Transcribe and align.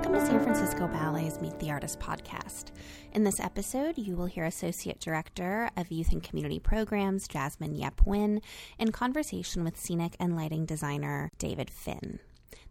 Welcome 0.00 0.18
to 0.18 0.26
San 0.26 0.42
Francisco 0.42 0.88
Ballet's 0.88 1.42
Meet 1.42 1.58
the 1.58 1.70
Artist 1.70 2.00
podcast. 2.00 2.70
In 3.12 3.22
this 3.22 3.38
episode, 3.38 3.98
you 3.98 4.16
will 4.16 4.24
hear 4.24 4.46
Associate 4.46 4.98
Director 4.98 5.68
of 5.76 5.92
Youth 5.92 6.10
and 6.10 6.22
Community 6.22 6.58
Programs, 6.58 7.28
Jasmine 7.28 7.74
Yep 7.74 8.06
Win, 8.06 8.40
in 8.78 8.92
conversation 8.92 9.62
with 9.62 9.78
scenic 9.78 10.16
and 10.18 10.34
lighting 10.34 10.64
designer 10.64 11.30
David 11.36 11.68
Finn. 11.68 12.18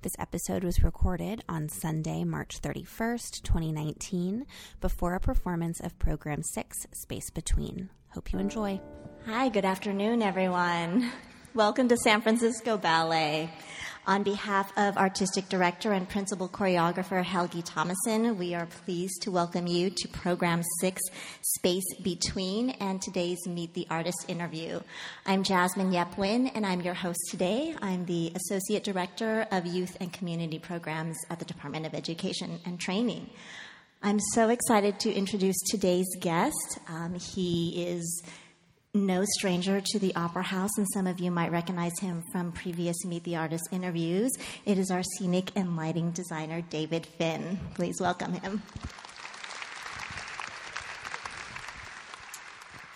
This 0.01 0.15
episode 0.17 0.63
was 0.63 0.81
recorded 0.81 1.43
on 1.47 1.69
Sunday, 1.69 2.23
March 2.23 2.61
31st, 2.61 3.43
2019, 3.43 4.47
before 4.81 5.13
a 5.13 5.19
performance 5.19 5.79
of 5.79 5.99
Program 5.99 6.41
6, 6.41 6.87
Space 6.93 7.29
Between. 7.29 7.91
Hope 8.09 8.33
you 8.33 8.39
enjoy. 8.39 8.81
Hi, 9.27 9.49
good 9.49 9.65
afternoon, 9.65 10.23
everyone. 10.23 11.11
Welcome 11.53 11.89
to 11.89 11.97
San 11.97 12.21
Francisco 12.21 12.77
Ballet. 12.77 13.51
On 14.07 14.23
behalf 14.23 14.71
of 14.77 14.97
Artistic 14.97 15.49
Director 15.49 15.91
and 15.91 16.07
Principal 16.07 16.49
Choreographer 16.49 17.23
Helgi 17.23 17.61
Tomasson, 17.61 18.37
we 18.37 18.55
are 18.55 18.65
pleased 18.65 19.21
to 19.23 19.31
welcome 19.31 19.67
you 19.67 19.89
to 19.89 20.07
Program 20.07 20.63
6, 20.79 21.01
Space 21.41 21.83
Between, 22.01 22.71
and 22.71 23.01
today's 23.01 23.45
Meet 23.45 23.73
the 23.73 23.85
Artist 23.89 24.25
interview. 24.27 24.79
I'm 25.25 25.43
Jasmine 25.43 25.91
Yepwin, 25.91 26.49
and 26.55 26.65
I'm 26.65 26.81
your 26.81 26.95
host 26.95 27.19
today. 27.29 27.75
I'm 27.81 28.05
the 28.05 28.31
Associate 28.35 28.83
Director 28.83 29.45
of 29.51 29.67
Youth 29.67 29.95
and 29.99 30.11
Community 30.11 30.57
Programs 30.57 31.17
at 31.29 31.37
the 31.37 31.45
Department 31.45 31.85
of 31.85 31.93
Education 31.93 32.59
and 32.65 32.79
Training. 32.79 33.29
I'm 34.01 34.19
so 34.33 34.49
excited 34.49 34.99
to 35.01 35.13
introduce 35.13 35.57
today's 35.69 36.07
guest. 36.19 36.79
Um, 36.87 37.15
he 37.15 37.85
is 37.85 38.23
no 38.95 39.23
stranger 39.37 39.81
to 39.85 39.99
the 39.99 40.15
Opera 40.15 40.41
House, 40.41 40.71
and 40.77 40.87
some 40.93 41.05
of 41.05 41.19
you 41.19 41.29
might 41.29 41.51
recognize 41.51 41.99
him 41.99 42.23
from 42.31 42.51
previous 42.51 43.05
Meet 43.05 43.23
the 43.23 43.35
Artist 43.35 43.69
interviews. 43.71 44.31
It 44.65 44.79
is 44.79 44.89
our 44.89 45.03
scenic 45.03 45.51
and 45.55 45.75
lighting 45.75 46.09
designer, 46.11 46.61
David 46.61 47.05
Finn. 47.05 47.59
Please 47.75 47.97
welcome 47.99 48.33
him. 48.33 48.63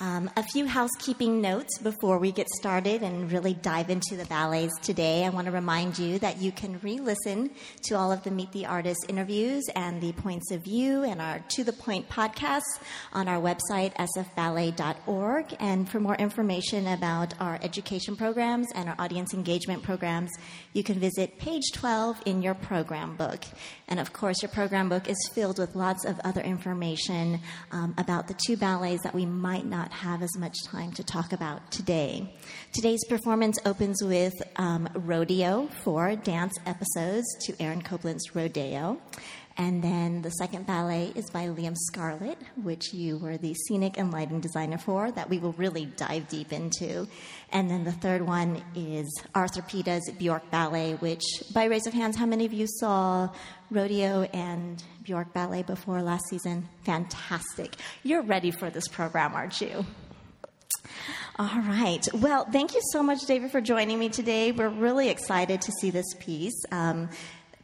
Um, 0.03 0.29
a 0.35 0.43
few 0.43 0.65
housekeeping 0.65 1.39
notes 1.39 1.77
before 1.77 2.17
we 2.19 2.33
get 2.33 2.49
started 2.49 3.03
and 3.03 3.31
really 3.31 3.53
dive 3.53 3.89
into 3.89 4.17
the 4.17 4.25
ballets 4.25 4.77
today. 4.81 5.23
I 5.23 5.29
want 5.29 5.45
to 5.45 5.51
remind 5.51 5.97
you 5.97 6.19
that 6.19 6.41
you 6.41 6.51
can 6.51 6.77
re 6.81 6.99
listen 6.99 7.51
to 7.83 7.95
all 7.95 8.11
of 8.11 8.21
the 8.23 8.29
Meet 8.29 8.51
the 8.51 8.65
Artist 8.65 9.05
interviews 9.07 9.63
and 9.77 10.01
the 10.01 10.11
points 10.11 10.51
of 10.51 10.61
view 10.61 11.03
and 11.03 11.21
our 11.21 11.39
To 11.39 11.63
the 11.63 11.71
Point 11.71 12.09
podcasts 12.09 12.81
on 13.13 13.29
our 13.29 13.39
website, 13.39 13.93
sfballet.org. 13.95 15.55
And 15.61 15.87
for 15.87 16.01
more 16.01 16.15
information 16.15 16.87
about 16.87 17.33
our 17.39 17.57
education 17.63 18.17
programs 18.17 18.67
and 18.75 18.89
our 18.89 18.95
audience 18.99 19.33
engagement 19.33 19.83
programs, 19.83 20.31
you 20.73 20.83
can 20.83 20.99
visit 20.99 21.39
page 21.39 21.71
12 21.71 22.23
in 22.25 22.41
your 22.41 22.55
program 22.55 23.15
book. 23.15 23.45
And 23.87 24.01
of 24.01 24.11
course, 24.11 24.41
your 24.41 24.49
program 24.49 24.89
book 24.89 25.07
is 25.07 25.29
filled 25.33 25.59
with 25.59 25.75
lots 25.75 26.03
of 26.03 26.19
other 26.25 26.41
information 26.41 27.39
um, 27.71 27.95
about 27.97 28.27
the 28.27 28.35
two 28.45 28.57
ballets 28.57 29.03
that 29.03 29.15
we 29.15 29.25
might 29.25 29.65
not 29.65 29.92
have 29.93 30.21
as 30.21 30.37
much 30.37 30.63
time 30.65 30.91
to 30.93 31.03
talk 31.03 31.31
about 31.33 31.71
today. 31.71 32.35
Today's 32.73 33.03
performance 33.05 33.57
opens 33.65 34.03
with 34.03 34.33
um, 34.57 34.89
Rodeo, 34.95 35.67
four 35.83 36.15
dance 36.15 36.53
episodes 36.65 37.25
to 37.45 37.55
Aaron 37.61 37.81
Copland's 37.81 38.35
Rodeo. 38.35 38.99
And 39.55 39.83
then 39.83 40.23
the 40.23 40.31
second 40.31 40.65
ballet 40.65 41.11
is 41.15 41.29
by 41.29 41.45
Liam 41.45 41.75
Scarlett, 41.77 42.39
which 42.63 42.91
you 42.93 43.17
were 43.17 43.37
the 43.37 43.53
scenic 43.53 43.99
and 43.99 44.11
lighting 44.11 44.39
designer 44.39 44.79
for, 44.79 45.11
that 45.11 45.29
we 45.29 45.37
will 45.37 45.53
really 45.53 45.85
dive 45.85 46.27
deep 46.27 46.51
into. 46.51 47.07
And 47.51 47.69
then 47.69 47.83
the 47.83 47.91
third 47.91 48.23
one 48.23 48.63
is 48.75 49.07
Arthur 49.35 49.61
Pita's 49.61 50.09
Bjork 50.17 50.49
Ballet, 50.49 50.93
which, 50.95 51.23
by 51.53 51.65
raise 51.65 51.85
of 51.85 51.93
hands, 51.93 52.17
how 52.17 52.25
many 52.25 52.45
of 52.45 52.53
you 52.53 52.65
saw 52.67 53.29
Rodeo 53.69 54.23
and 54.33 54.83
Bjork 55.03 55.33
Ballet 55.33 55.61
before 55.61 56.01
last 56.01 56.25
season? 56.29 56.67
Fantastic. 56.83 57.75
You're 58.01 58.23
ready 58.23 58.49
for 58.49 58.71
this 58.71 58.87
program, 58.87 59.33
aren't 59.33 59.61
you? 59.61 59.85
All 61.37 61.61
right. 61.61 62.07
Well, 62.13 62.45
thank 62.45 62.73
you 62.73 62.81
so 62.91 63.01
much, 63.03 63.25
David, 63.25 63.51
for 63.51 63.61
joining 63.61 63.99
me 63.99 64.09
today. 64.09 64.51
We're 64.51 64.69
really 64.69 65.09
excited 65.09 65.61
to 65.61 65.71
see 65.79 65.89
this 65.89 66.05
piece. 66.19 66.59
Um, 66.71 67.09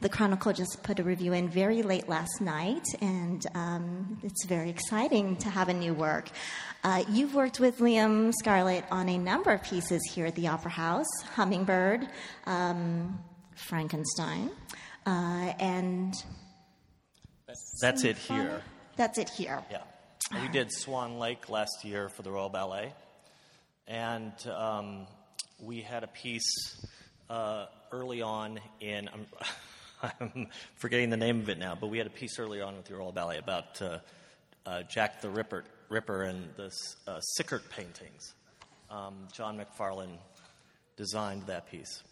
the 0.00 0.08
Chronicle 0.08 0.52
just 0.54 0.82
put 0.82 0.98
a 0.98 1.02
review 1.02 1.34
in 1.34 1.48
very 1.48 1.82
late 1.82 2.08
last 2.08 2.40
night, 2.40 2.86
and 3.02 3.44
um, 3.54 4.18
it's 4.22 4.46
very 4.46 4.70
exciting 4.70 5.36
to 5.36 5.50
have 5.50 5.68
a 5.68 5.74
new 5.74 5.92
work. 5.92 6.30
Uh, 6.82 7.04
you've 7.10 7.34
worked 7.34 7.60
with 7.60 7.78
Liam 7.80 8.32
Scarlett 8.38 8.84
on 8.90 9.10
a 9.10 9.18
number 9.18 9.50
of 9.52 9.62
pieces 9.62 10.00
here 10.14 10.24
at 10.24 10.34
the 10.36 10.48
Opera 10.48 10.70
House 10.70 11.06
Hummingbird, 11.34 12.08
um, 12.46 13.18
Frankenstein, 13.54 14.50
uh, 15.06 15.52
and. 15.58 16.14
That's 17.82 18.04
it 18.04 18.16
here. 18.16 18.62
That's 18.96 19.18
it 19.18 19.28
here. 19.28 19.62
Yeah. 19.70 19.82
We 20.40 20.48
did 20.48 20.72
Swan 20.72 21.18
Lake 21.18 21.48
last 21.50 21.84
year 21.84 22.08
for 22.08 22.22
the 22.22 22.30
Royal 22.30 22.48
Ballet, 22.48 22.94
and 23.86 24.32
um, 24.46 25.06
we 25.60 25.80
had 25.80 26.04
a 26.04 26.06
piece 26.06 26.80
uh, 27.28 27.66
early 27.92 28.22
on 28.22 28.60
in. 28.80 29.10
I'm, 30.02 30.48
forgetting 30.76 31.10
the 31.10 31.16
name 31.16 31.40
of 31.40 31.48
it 31.48 31.58
now, 31.58 31.76
but 31.78 31.88
we 31.88 31.98
had 31.98 32.06
a 32.06 32.10
piece 32.10 32.38
earlier 32.38 32.64
on 32.64 32.76
with 32.76 32.86
the 32.86 32.94
Royal 32.94 33.12
Ballet 33.12 33.38
about 33.38 33.80
uh, 33.82 33.98
uh, 34.66 34.82
Jack 34.82 35.20
the 35.20 35.30
Ripper, 35.30 35.64
Ripper 35.88 36.22
and 36.22 36.48
the 36.56 36.72
uh, 37.06 37.20
Sickert 37.20 37.68
paintings. 37.70 38.34
Um, 38.90 39.28
John 39.32 39.56
Macfarlane 39.56 40.18
designed 40.96 41.46
that 41.46 41.70
piece. 41.70 42.02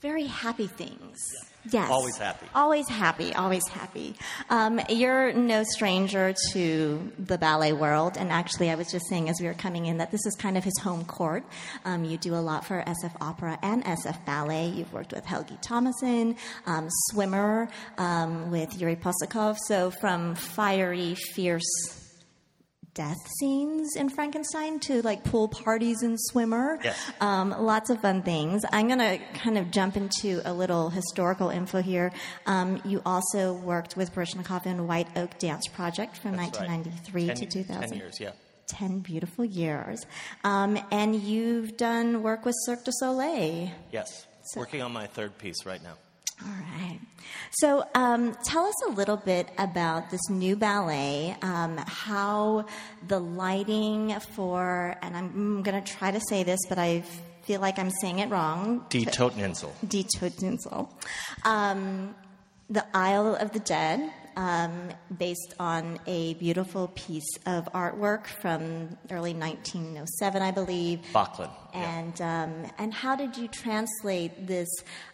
Very 0.00 0.24
happy 0.24 0.66
things. 0.66 1.18
Yeah. 1.34 1.82
Yes. 1.82 1.90
Always 1.90 2.16
happy. 2.16 2.46
Always 2.54 2.88
happy. 2.88 3.34
Always 3.34 3.66
happy. 3.68 4.16
Um, 4.50 4.80
you're 4.88 5.32
no 5.32 5.62
stranger 5.62 6.34
to 6.50 7.12
the 7.20 7.38
ballet 7.38 7.72
world, 7.72 8.16
and 8.16 8.32
actually, 8.32 8.68
I 8.70 8.74
was 8.74 8.90
just 8.90 9.06
saying 9.08 9.28
as 9.28 9.40
we 9.40 9.46
were 9.46 9.54
coming 9.54 9.86
in 9.86 9.98
that 9.98 10.10
this 10.10 10.26
is 10.26 10.34
kind 10.34 10.58
of 10.58 10.64
his 10.64 10.76
home 10.80 11.04
court. 11.04 11.44
Um, 11.84 12.04
you 12.04 12.18
do 12.18 12.34
a 12.34 12.42
lot 12.42 12.64
for 12.64 12.82
SF 12.84 13.12
Opera 13.20 13.60
and 13.62 13.84
SF 13.84 14.24
Ballet. 14.24 14.70
You've 14.70 14.92
worked 14.92 15.12
with 15.12 15.24
Helgi 15.24 15.56
Tomasson, 15.62 16.36
um, 16.66 16.88
Swimmer 17.10 17.68
um, 17.96 18.50
with 18.50 18.76
Yuri 18.76 18.96
Possokhov. 18.96 19.56
So 19.68 19.92
from 19.92 20.34
fiery, 20.34 21.14
fierce 21.14 22.01
death 22.94 23.16
scenes 23.38 23.96
in 23.96 24.08
Frankenstein 24.10 24.78
to 24.80 25.00
like 25.02 25.24
pool 25.24 25.48
parties 25.48 26.02
in 26.02 26.16
Swimmer. 26.18 26.78
Yes. 26.84 26.98
Um, 27.20 27.50
lots 27.50 27.90
of 27.90 28.00
fun 28.00 28.22
things. 28.22 28.62
I'm 28.70 28.86
going 28.88 28.98
to 28.98 29.18
kind 29.38 29.56
of 29.56 29.70
jump 29.70 29.96
into 29.96 30.42
a 30.44 30.52
little 30.52 30.90
historical 30.90 31.48
info 31.48 31.80
here. 31.80 32.12
Um, 32.46 32.82
you 32.84 33.00
also 33.06 33.54
worked 33.54 33.96
with 33.96 34.14
Baryshnikov 34.14 34.66
in 34.66 34.86
White 34.86 35.08
Oak 35.16 35.38
Dance 35.38 35.68
Project 35.68 36.18
from 36.18 36.36
That's 36.36 36.58
right. 36.60 36.68
1993 36.68 37.26
Ten- 37.26 37.36
to 37.36 37.46
2000. 37.46 37.88
Ten 37.88 37.98
years, 37.98 38.20
yeah. 38.20 38.32
10 38.68 39.00
beautiful 39.00 39.44
years. 39.44 40.06
Um, 40.44 40.78
and 40.90 41.14
you've 41.14 41.76
done 41.76 42.22
work 42.22 42.44
with 42.44 42.54
Cirque 42.64 42.84
du 42.84 42.92
Soleil. 42.92 43.70
Yes. 43.90 44.26
So- 44.44 44.60
Working 44.60 44.82
on 44.82 44.92
my 44.92 45.06
third 45.06 45.38
piece 45.38 45.64
right 45.66 45.82
now. 45.82 45.94
All 46.44 46.52
right. 46.52 46.98
So 47.52 47.84
um, 47.94 48.34
tell 48.44 48.64
us 48.64 48.74
a 48.88 48.90
little 48.90 49.16
bit 49.16 49.48
about 49.58 50.10
this 50.10 50.20
new 50.30 50.56
ballet, 50.56 51.36
um, 51.42 51.76
how 51.76 52.66
the 53.06 53.18
lighting 53.18 54.18
for, 54.34 54.96
and 55.02 55.16
I'm 55.16 55.62
going 55.62 55.82
to 55.82 55.92
try 55.92 56.10
to 56.10 56.20
say 56.28 56.44
this, 56.44 56.58
but 56.68 56.78
I 56.78 57.02
feel 57.42 57.60
like 57.60 57.78
I'm 57.78 57.90
saying 57.90 58.20
it 58.20 58.30
wrong. 58.30 58.86
Die 58.88 59.04
Toteninsel. 59.04 59.72
Die. 59.86 60.88
Um, 61.44 62.14
the 62.70 62.84
Isle 62.94 63.36
of 63.36 63.52
the 63.52 63.60
Dead, 63.60 64.10
um, 64.36 64.90
based 65.18 65.54
on 65.58 65.98
a 66.06 66.34
beautiful 66.34 66.88
piece 66.94 67.36
of 67.46 67.68
artwork 67.72 68.26
from 68.26 68.96
early 69.10 69.34
1907, 69.34 70.42
I 70.42 70.50
believe. 70.50 71.00
Böcklin. 71.12 71.50
yeah. 71.74 71.98
And 71.98 72.20
um, 72.20 72.70
and 72.78 72.92
how 72.92 73.16
did 73.16 73.36
you 73.36 73.48
translate 73.48 74.46
this 74.46 74.68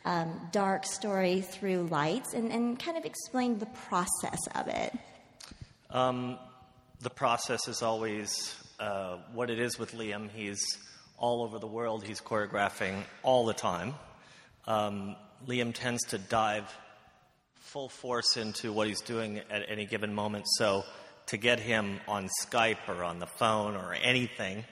um, 0.05 0.49
dark 0.53 0.85
story 0.85 1.41
through 1.41 1.85
lights, 1.85 2.35
and, 2.35 2.53
and 2.53 2.79
kind 2.79 2.97
of 2.97 3.05
explain 3.05 3.59
the 3.59 3.67
process 3.67 4.39
of 4.55 4.69
it? 4.69 4.93
the 7.01 7.11
process 7.11 7.69
is 7.69 7.83
always 7.83 8.57
uh, 8.81 9.19
what 9.33 9.51
it 9.51 9.59
is 9.59 9.79
with 9.79 9.95
Liam. 9.95 10.29
He's 10.31 10.61
all 11.17 11.43
over 11.43 11.59
the 11.59 11.67
world. 11.67 12.05
He's 12.05 12.21
choreographing 12.21 13.03
all 13.23 13.47
the 13.47 13.55
time. 13.55 13.95
Um, 14.67 15.17
Liam 15.47 15.73
tends 15.75 16.05
to 16.09 16.19
dive 16.19 16.65
full 17.73 17.91
force 17.91 18.39
into 18.39 18.73
what 18.73 18.89
he's 18.89 19.03
doing 19.03 19.41
at 19.51 19.63
any 19.69 19.85
given 19.85 20.15
moment. 20.15 20.47
So 20.57 20.85
to 21.27 21.37
get 21.37 21.61
him 21.61 22.01
on 22.09 22.31
Skype 22.43 22.89
or 22.89 23.05
on 23.05 23.19
the 23.19 23.27
phone 23.27 23.77
or 23.77 23.93
anything 23.93 24.65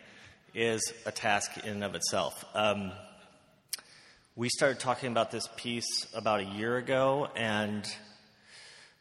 is 0.55 0.95
a 1.05 1.13
task 1.13 1.59
in 1.65 1.73
and 1.73 1.85
of 1.85 1.95
itself. 1.95 2.43
Um, 2.55 2.93
we 4.35 4.49
started 4.49 4.81
talking 4.81 5.11
about 5.11 5.31
this 5.31 5.47
piece 5.57 6.07
about 6.15 6.41
a 6.41 6.45
year 6.45 6.79
ago, 6.79 7.29
and 7.37 7.87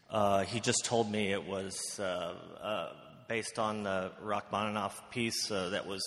uh, 0.10 0.44
he 0.44 0.60
just 0.60 0.84
told 0.84 1.10
me 1.10 1.32
it 1.32 1.48
was 1.48 1.80
uh, 1.98 2.34
uh, 2.62 2.90
based 3.30 3.60
on 3.60 3.84
the 3.84 4.12
Rachmaninoff 4.22 5.10
piece 5.12 5.50
uh, 5.50 5.70
that 5.70 5.88
was, 5.88 6.04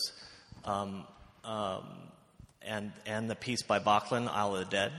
um, 0.67 1.05
um, 1.43 1.85
and 2.61 2.93
and 3.07 3.31
the 3.31 3.35
piece 3.35 3.63
by 3.63 3.79
Böcklin, 3.79 4.29
Isle 4.29 4.57
of 4.57 4.59
the 4.67 4.71
Dead. 4.71 4.93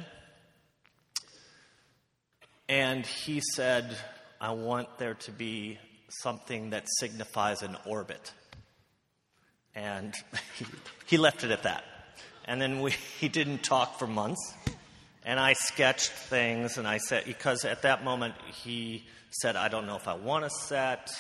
And 2.70 3.04
he 3.04 3.42
said, 3.56 3.98
I 4.40 4.52
want 4.52 5.00
there 5.00 5.16
to 5.16 5.32
be 5.32 5.80
something 6.22 6.70
that 6.70 6.86
signifies 7.00 7.64
an 7.64 7.76
orbit. 7.86 8.32
And 9.74 10.14
he, 11.08 11.18
left 11.18 11.44
it 11.44 11.50
at 11.50 11.64
that. 11.64 11.84
And 12.46 12.62
then 12.62 12.82
we, 12.82 12.92
he 13.20 13.28
didn't 13.28 13.64
talk 13.64 13.98
for 13.98 14.06
months. 14.06 14.54
And 15.26 15.40
I 15.40 15.54
sketched 15.54 16.12
things, 16.12 16.78
and 16.78 16.88
I 16.88 16.98
said, 16.98 17.26
because 17.26 17.66
at 17.66 17.82
that 17.82 18.04
moment 18.04 18.36
he 18.64 19.04
said, 19.32 19.56
I 19.56 19.68
don't 19.68 19.86
know 19.86 19.98
if 19.98 20.08
I 20.08 20.14
want 20.14 20.46
a 20.46 20.50
set. 20.50 21.12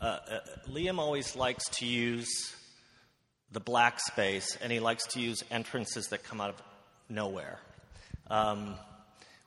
Uh, 0.00 0.04
uh, 0.04 0.40
Liam 0.68 0.98
always 0.98 1.36
likes 1.36 1.68
to 1.78 1.86
use 1.86 2.28
the 3.52 3.60
black 3.60 4.00
space, 4.00 4.56
and 4.60 4.72
he 4.72 4.80
likes 4.80 5.06
to 5.08 5.20
use 5.20 5.44
entrances 5.50 6.06
that 6.08 6.24
come 6.24 6.40
out 6.40 6.50
of 6.50 6.62
nowhere. 7.08 7.60
Um, 8.28 8.74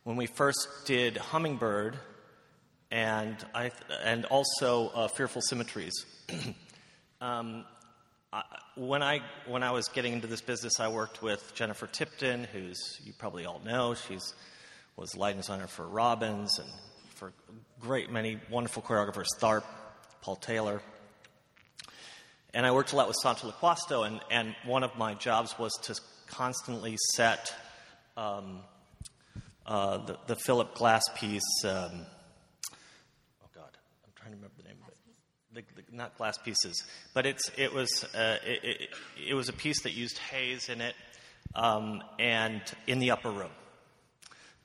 when 0.04 0.18
we 0.18 0.26
first 0.26 0.68
did 0.86 1.18
Hummingbird, 1.18 1.98
and 2.92 3.38
I 3.56 3.72
and 4.04 4.26
also 4.26 4.90
uh, 4.90 5.08
Fearful 5.08 5.42
Symmetries. 5.42 6.06
um, 7.22 7.66
I, 8.32 8.44
when 8.76 9.02
I 9.02 9.22
when 9.48 9.64
I 9.64 9.72
was 9.72 9.88
getting 9.88 10.14
into 10.14 10.28
this 10.28 10.42
business, 10.42 10.80
I 10.80 10.90
worked 10.90 11.22
with 11.22 11.54
Jennifer 11.56 11.88
Tipton, 11.88 12.44
who's 12.44 13.00
you 13.04 13.14
probably 13.18 13.46
all 13.46 13.62
know. 13.64 13.94
She's 13.94 14.34
was 14.96 15.16
lighting 15.16 15.40
designer 15.40 15.68
for 15.68 15.88
Robbins 15.88 16.60
and 16.60 16.70
for 17.16 17.30
a 17.30 17.82
great 17.82 18.12
many 18.12 18.40
wonderful 18.50 18.84
choreographers, 18.84 19.28
Tharp, 19.40 19.64
Paul 20.22 20.36
Taylor. 20.36 20.82
And 22.54 22.66
I 22.66 22.72
worked 22.72 22.94
a 22.94 22.96
lot 22.96 23.08
with 23.08 23.18
Santo 23.24 23.50
Loquasto, 23.50 24.06
and, 24.06 24.22
and 24.30 24.56
one 24.64 24.84
of 24.84 24.96
my 24.96 25.16
jobs 25.16 25.58
was 25.58 25.74
to 25.84 26.00
constantly 26.28 26.98
set 27.16 27.52
um, 28.16 28.60
uh, 29.66 29.98
the, 29.98 30.18
the 30.28 30.36
Philip 30.36 30.76
Glass 30.76 31.04
piece. 31.16 31.64
Um, 31.64 32.06
oh 33.44 33.48
God, 33.54 33.70
I'm 34.04 34.12
trying 34.16 34.32
to 34.32 34.36
remember 34.36 34.56
the 34.58 34.64
name 34.64 34.78
of 34.82 34.90
it. 34.90 34.98
The, 35.54 35.82
the, 35.82 35.96
not 35.96 36.18
glass 36.18 36.38
pieces, 36.38 36.84
but 37.14 37.26
it's 37.26 37.52
it 37.58 37.74
was 37.74 38.04
uh, 38.16 38.38
it, 38.46 38.64
it, 38.64 38.90
it, 39.30 39.34
was 39.36 39.50
a 39.50 39.54
piece 39.54 39.84
that 39.84 39.94
used 39.94 40.18
haze 40.18 40.68
in 40.68 40.82
it, 40.82 40.96
um, 41.56 42.02
and 42.20 42.62
in 42.88 43.00
the 43.00 43.12
upper 43.12 43.30
room. 43.30 43.52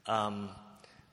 Um, 0.06 0.48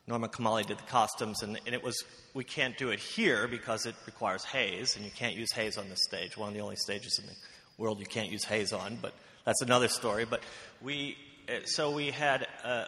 Norma 0.07 0.29
Kamali 0.29 0.65
did 0.65 0.77
the 0.77 0.83
costumes, 0.83 1.41
and, 1.41 1.59
and, 1.65 1.75
it 1.75 1.83
was 1.83 2.03
we 2.33 2.43
can't 2.43 2.77
do 2.77 2.89
it 2.89 2.99
here 2.99 3.47
because 3.47 3.85
it 3.85 3.95
requires 4.05 4.43
haze, 4.45 4.95
and 4.95 5.03
you 5.03 5.11
can't 5.11 5.35
use 5.35 5.51
haze 5.51 5.77
on 5.77 5.89
this 5.89 5.99
stage. 6.07 6.37
One 6.37 6.47
of 6.47 6.53
the 6.53 6.61
only 6.61 6.75
stages 6.75 7.19
in 7.19 7.25
the 7.25 7.35
world 7.77 7.99
you 7.99 8.05
can't 8.05 8.31
use 8.31 8.45
haze 8.45 8.71
on, 8.71 8.97
but 9.01 9.13
that's 9.45 9.61
another 9.61 9.89
story. 9.89 10.25
But 10.25 10.41
we 10.81 11.17
uh, 11.49 11.65
so 11.65 11.91
we 11.91 12.11
had 12.11 12.47
a 12.63 12.87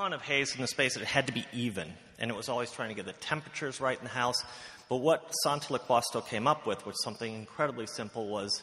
ton 0.00 0.14
of 0.14 0.22
haze 0.22 0.54
in 0.54 0.62
the 0.62 0.66
space, 0.66 0.96
it 0.96 1.04
had 1.04 1.26
to 1.26 1.32
be 1.34 1.44
even, 1.52 1.92
and 2.18 2.30
it 2.30 2.34
was 2.34 2.48
always 2.48 2.72
trying 2.72 2.88
to 2.88 2.94
get 2.94 3.04
the 3.04 3.12
temperatures 3.12 3.82
right 3.82 3.98
in 3.98 4.04
the 4.04 4.10
house. 4.10 4.42
But 4.88 4.96
what 4.96 5.30
Santo 5.42 5.76
Loquasto 5.76 6.26
came 6.26 6.46
up 6.46 6.66
with, 6.66 6.86
which 6.86 6.96
something 7.04 7.34
incredibly 7.34 7.86
simple, 7.86 8.26
was 8.26 8.62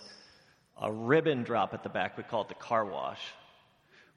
a 0.82 0.92
ribbon 0.92 1.44
drop 1.44 1.76
at 1.76 1.84
the 1.84 1.90
back. 1.90 2.18
We 2.18 2.24
call 2.24 2.42
it 2.42 2.50
the 2.50 2.56
car 2.56 2.86
wash 2.86 3.22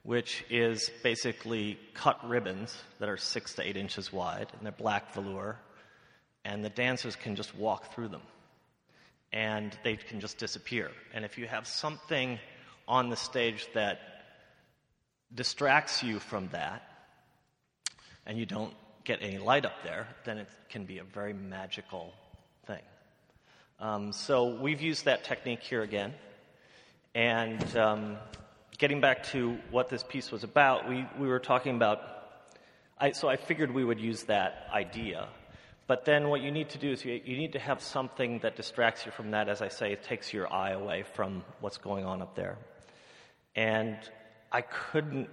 which 0.03 0.47
is 0.49 0.91
basically 1.03 1.79
cut 1.93 2.27
ribbons 2.27 2.75
that 3.01 3.11
are 3.11 3.19
six 3.19 3.53
to 3.53 3.63
eight 3.63 3.77
inches 3.77 4.11
wide, 4.11 4.47
and 4.57 4.65
they're 4.65 4.73
black 4.73 5.13
velour, 5.13 5.59
and 6.43 6.65
the 6.65 6.71
dancers 6.71 7.17
can 7.17 7.37
just 7.37 7.55
walk 7.55 7.93
through 7.93 8.09
them. 8.09 8.23
And 9.31 9.77
they 9.85 9.97
can 9.97 10.21
just 10.21 10.39
disappear. 10.39 10.91
And 11.13 11.27
if 11.27 11.37
you 11.37 11.47
have 11.47 11.67
something 11.67 12.39
on 12.89 13.11
the 13.11 13.17
stage 13.17 13.69
that 13.75 14.01
distracts 15.35 16.03
you 16.03 16.19
from 16.19 16.49
that, 16.49 16.90
and 18.27 18.39
you 18.39 18.47
don't 18.47 18.75
get 19.05 19.21
any 19.23 19.39
light 19.39 19.65
up 19.65 19.83
there, 19.83 20.07
then 20.25 20.39
it 20.39 20.49
can 20.69 20.85
be 20.85 20.99
a 20.99 21.05
very 21.05 21.33
magical 21.33 22.13
thing. 22.67 22.83
Um, 23.81 24.13
so 24.13 24.55
we've 24.57 24.81
used 24.81 25.07
that 25.07 25.25
technique 25.25 25.63
here 25.63 25.83
again. 25.83 26.15
And 27.15 27.77
um, 27.77 28.17
getting 28.79 29.01
back 29.01 29.25
to 29.29 29.59
what 29.71 29.89
this 29.89 30.03
piece 30.03 30.31
was 30.31 30.45
about, 30.45 30.89
we, 30.89 31.07
we 31.19 31.27
were 31.27 31.41
talking 31.41 31.75
about. 31.77 32.01
I, 32.99 33.13
so 33.13 33.29
I 33.29 33.37
figured 33.37 33.73
we 33.73 33.85
would 33.85 34.01
use 34.01 34.25
that 34.25 34.69
idea. 34.73 35.27
But 35.87 36.05
then 36.05 36.29
what 36.29 36.41
you 36.41 36.53
need 36.53 36.69
to 36.69 36.79
do 36.79 36.93
is 36.93 37.05
you, 37.05 37.21
you 37.25 37.37
need 37.37 37.55
to 37.55 37.59
have 37.59 37.83
something 37.83 38.39
that 38.41 38.55
distracts 38.55 39.07
you 39.07 39.13
from 39.13 39.33
that. 39.33 39.49
As 39.49 39.61
I 39.61 39.69
say, 39.69 39.93
it 39.93 40.05
takes 40.05 40.33
your 40.33 40.53
eye 40.53 40.71
away 40.71 41.03
from 41.15 41.43
what's 41.61 41.79
going 41.79 42.05
on 42.05 42.23
up 42.23 42.37
there. 42.37 42.59
And 43.57 43.97
I 44.53 44.61
couldn't. 44.61 45.29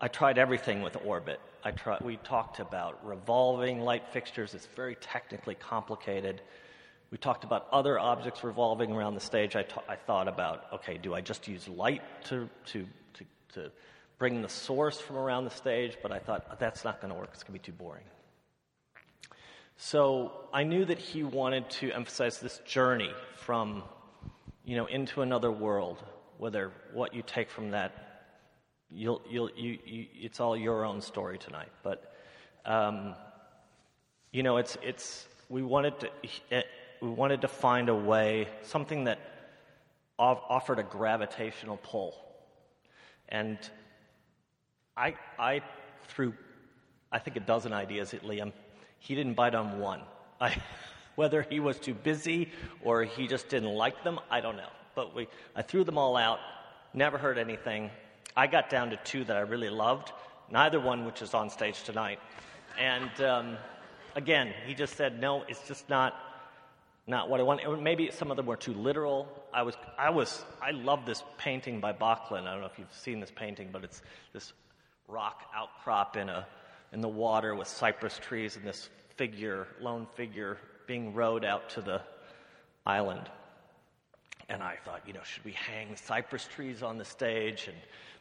I 0.00 0.08
tried 0.08 0.38
everything 0.38 0.82
with 0.82 0.96
Orbit. 1.04 1.38
I 1.64 1.70
tried, 1.70 2.00
we 2.00 2.16
talked 2.16 2.58
about 2.58 3.04
revolving 3.06 3.80
light 3.80 4.08
fixtures. 4.12 4.54
It's 4.54 4.66
very 4.66 4.96
technically 4.96 5.54
complicated. 5.54 6.40
We 7.10 7.18
talked 7.18 7.44
about 7.44 7.68
other 7.70 7.98
objects 7.98 8.42
revolving 8.42 8.90
around 8.92 9.14
the 9.14 9.20
stage. 9.20 9.54
I, 9.54 9.64
thought 10.06 10.28
about, 10.28 10.64
okay, 10.72 10.98
do 10.98 11.14
I 11.14 11.20
just 11.20 11.46
use 11.46 11.68
light 11.68 12.02
to, 12.24 12.48
to, 12.66 12.86
to, 13.14 13.24
to 13.54 13.70
bring 14.18 14.42
the 14.42 14.48
source 14.48 15.00
from 15.00 15.16
around 15.16 15.44
the 15.44 15.50
stage? 15.50 15.98
But 16.02 16.10
I 16.10 16.18
thought, 16.18 16.46
oh, 16.50 16.56
that's 16.58 16.84
not 16.84 17.00
going 17.00 17.12
to 17.12 17.18
work. 17.18 17.30
It's 17.34 17.42
going 17.44 17.58
to 17.58 17.62
be 17.62 17.72
too 17.72 17.76
boring. 17.76 18.04
So 19.76 20.32
I 20.52 20.64
knew 20.64 20.84
that 20.84 20.98
he 20.98 21.22
wanted 21.22 21.68
to 21.70 21.92
emphasize 21.92 22.40
this 22.40 22.58
journey 22.64 23.10
from, 23.36 23.82
you 24.64 24.76
know, 24.76 24.86
into 24.86 25.22
another 25.22 25.52
world. 25.52 26.02
Whether 26.38 26.72
what 26.92 27.14
you 27.14 27.22
take 27.22 27.50
from 27.50 27.70
that, 27.70 28.11
you'll, 28.94 29.22
you'll, 29.28 29.50
you, 29.56 29.78
you, 29.84 30.06
it's 30.20 30.40
all 30.40 30.56
your 30.56 30.84
own 30.84 31.00
story 31.00 31.38
tonight. 31.38 31.70
But, 31.82 32.14
um, 32.64 33.14
you 34.30 34.42
know, 34.42 34.56
it's, 34.56 34.76
it's, 34.82 35.26
we 35.48 35.62
wanted 35.62 35.94
to, 36.00 36.64
we 37.00 37.08
wanted 37.08 37.40
to 37.42 37.48
find 37.48 37.88
a 37.88 37.94
way, 37.94 38.48
something 38.62 39.04
that 39.04 39.18
offered 40.18 40.78
a 40.78 40.82
gravitational 40.82 41.78
pull. 41.78 42.14
And 43.28 43.58
I, 44.96 45.14
I 45.38 45.62
threw, 46.08 46.34
I 47.10 47.18
think, 47.18 47.36
a 47.36 47.40
dozen 47.40 47.72
ideas 47.72 48.14
at 48.14 48.22
Liam. 48.22 48.52
He 48.98 49.14
didn't 49.14 49.34
bite 49.34 49.54
on 49.54 49.78
one. 49.78 50.02
I, 50.40 50.56
whether 51.16 51.42
he 51.42 51.60
was 51.60 51.78
too 51.78 51.94
busy 51.94 52.50
or 52.82 53.04
he 53.04 53.26
just 53.26 53.48
didn't 53.48 53.74
like 53.74 54.04
them, 54.04 54.20
I 54.30 54.40
don't 54.40 54.56
know. 54.56 54.70
But 54.94 55.14
we, 55.14 55.28
I 55.56 55.62
threw 55.62 55.84
them 55.84 55.98
all 55.98 56.16
out, 56.16 56.38
never 56.94 57.18
heard 57.18 57.38
anything. 57.38 57.90
I 58.36 58.46
got 58.46 58.70
down 58.70 58.90
to 58.90 58.96
two 58.98 59.24
that 59.24 59.36
I 59.36 59.40
really 59.40 59.70
loved, 59.70 60.12
neither 60.50 60.80
one 60.80 61.04
which 61.04 61.22
is 61.22 61.34
on 61.34 61.50
stage 61.50 61.82
tonight. 61.82 62.18
And 62.78 63.20
um, 63.22 63.56
again, 64.14 64.54
he 64.66 64.74
just 64.74 64.96
said, 64.96 65.20
no, 65.20 65.44
it's 65.48 65.66
just 65.68 65.88
not 65.88 66.14
not 67.06 67.28
what 67.28 67.40
I 67.40 67.42
want. 67.42 67.82
Maybe 67.82 68.10
some 68.12 68.30
of 68.30 68.36
them 68.36 68.46
were 68.46 68.56
too 68.56 68.74
literal. 68.74 69.28
I 69.52 69.62
was, 69.62 69.76
I 69.98 70.10
was, 70.10 70.44
I 70.62 70.70
love 70.70 71.04
this 71.04 71.22
painting 71.36 71.80
by 71.80 71.92
Böcklin. 71.92 72.46
I 72.46 72.52
don't 72.52 72.60
know 72.60 72.66
if 72.66 72.78
you've 72.78 72.92
seen 72.92 73.18
this 73.18 73.32
painting, 73.34 73.70
but 73.72 73.82
it's 73.82 74.02
this 74.32 74.52
rock 75.08 75.42
outcrop 75.54 76.16
in 76.16 76.28
a, 76.28 76.46
in 76.92 77.00
the 77.00 77.08
water 77.08 77.54
with 77.56 77.66
cypress 77.66 78.18
trees 78.18 78.56
and 78.56 78.64
this 78.64 78.88
figure, 79.16 79.66
lone 79.80 80.06
figure, 80.14 80.58
being 80.86 81.12
rowed 81.12 81.44
out 81.44 81.68
to 81.70 81.80
the 81.80 82.00
island. 82.86 83.28
And 84.48 84.62
I 84.62 84.76
thought, 84.84 85.02
you 85.06 85.12
know, 85.12 85.22
should 85.24 85.44
we 85.44 85.52
hang 85.52 85.96
cypress 85.96 86.44
trees 86.46 86.82
on 86.82 86.98
the 86.98 87.04
stage 87.04 87.68
and 87.68 87.76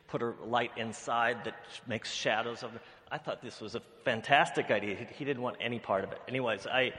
put 0.07 0.21
a 0.21 0.33
light 0.45 0.71
inside 0.77 1.43
that 1.45 1.55
makes 1.87 2.11
shadows 2.11 2.63
of 2.63 2.75
it? 2.75 2.81
I 3.11 3.17
thought 3.17 3.41
this 3.41 3.59
was 3.59 3.75
a 3.75 3.81
fantastic 4.05 4.71
idea. 4.71 4.95
He, 4.95 5.05
he 5.19 5.25
didn't 5.25 5.43
want 5.43 5.57
any 5.59 5.79
part 5.79 6.03
of 6.03 6.11
it. 6.11 6.19
Anyways, 6.27 6.67
I. 6.67 6.93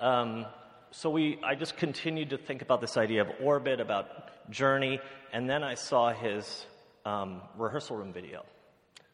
Um, 0.00 0.46
so 0.90 1.10
we, 1.10 1.38
I 1.44 1.54
just 1.54 1.76
continued 1.76 2.30
to 2.30 2.38
think 2.38 2.62
about 2.62 2.80
this 2.80 2.96
idea 2.96 3.22
of 3.22 3.28
orbit, 3.42 3.80
about 3.80 4.50
journey, 4.50 5.00
and 5.32 5.48
then 5.48 5.62
I 5.62 5.74
saw 5.74 6.12
his 6.12 6.66
um, 7.04 7.42
rehearsal 7.56 7.96
room 7.96 8.12
video 8.12 8.44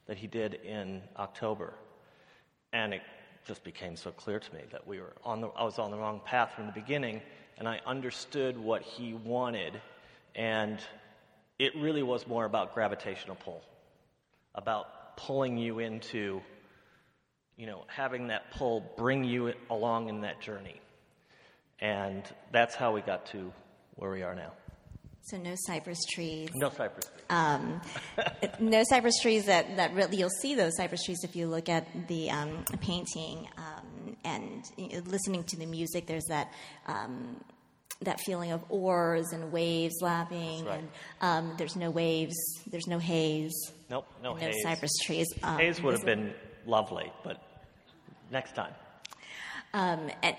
that 0.06 0.16
he 0.16 0.26
did 0.26 0.54
in 0.54 1.02
October, 1.16 1.74
and 2.72 2.94
it 2.94 3.02
just 3.46 3.64
became 3.64 3.96
so 3.96 4.10
clear 4.10 4.38
to 4.38 4.54
me 4.54 4.60
that 4.70 4.86
we 4.86 5.00
were 5.00 5.14
on 5.24 5.40
the, 5.40 5.48
I 5.48 5.64
was 5.64 5.78
on 5.78 5.90
the 5.90 5.96
wrong 5.96 6.20
path 6.24 6.52
from 6.54 6.66
the 6.66 6.72
beginning, 6.72 7.20
and 7.58 7.68
I 7.68 7.80
understood 7.86 8.58
what 8.58 8.82
he 8.82 9.14
wanted, 9.14 9.80
and 10.34 10.78
it 11.58 11.74
really 11.76 12.02
was 12.02 12.26
more 12.26 12.44
about 12.44 12.74
gravitational 12.74 13.36
pull, 13.36 13.62
about 14.54 15.16
pulling 15.16 15.56
you 15.56 15.78
into, 15.78 16.40
you 17.56 17.66
know, 17.66 17.84
having 17.86 18.28
that 18.28 18.50
pull 18.50 18.84
bring 18.96 19.24
you 19.24 19.52
along 19.70 20.08
in 20.08 20.22
that 20.22 20.40
journey. 20.40 20.80
And 21.80 22.22
that's 22.52 22.74
how 22.74 22.92
we 22.92 23.00
got 23.00 23.26
to 23.26 23.52
where 23.96 24.10
we 24.10 24.22
are 24.22 24.34
now. 24.34 24.52
So 25.26 25.38
no 25.38 25.54
cypress 25.56 26.00
trees. 26.12 26.50
No 26.54 26.68
cypress 26.68 27.06
trees. 27.06 27.24
Um, 27.30 27.80
no 28.60 28.84
cypress 28.84 29.14
trees 29.22 29.46
that, 29.46 29.76
that 29.76 29.94
really, 29.94 30.18
you'll 30.18 30.28
see 30.28 30.54
those 30.54 30.76
cypress 30.76 31.02
trees 31.04 31.24
if 31.24 31.34
you 31.34 31.46
look 31.46 31.70
at 31.70 31.86
the 32.08 32.30
um, 32.30 32.64
painting 32.80 33.48
um, 33.56 33.86
and 34.24 34.64
listening 35.06 35.44
to 35.44 35.56
the 35.56 35.66
music. 35.66 36.06
There's 36.06 36.26
that 36.28 36.52
um, 36.86 37.36
that 38.02 38.20
feeling 38.20 38.52
of 38.52 38.62
oars 38.68 39.32
and 39.32 39.52
waves 39.52 39.94
lapping, 40.00 40.64
right. 40.64 40.78
and 40.78 40.88
um, 41.20 41.54
there's 41.58 41.76
no 41.76 41.90
waves, 41.90 42.34
there's 42.66 42.86
no 42.86 42.98
haze. 42.98 43.54
Nope, 43.90 44.06
no, 44.22 44.34
no 44.34 44.38
haze. 44.38 44.62
cypress 44.62 44.92
trees. 45.04 45.26
Um, 45.42 45.58
haze 45.58 45.82
would 45.82 45.94
have 45.94 46.04
been 46.04 46.34
lovely, 46.66 47.12
but 47.22 47.42
next 48.30 48.54
time. 48.54 48.72
Um, 49.72 50.10
and 50.22 50.36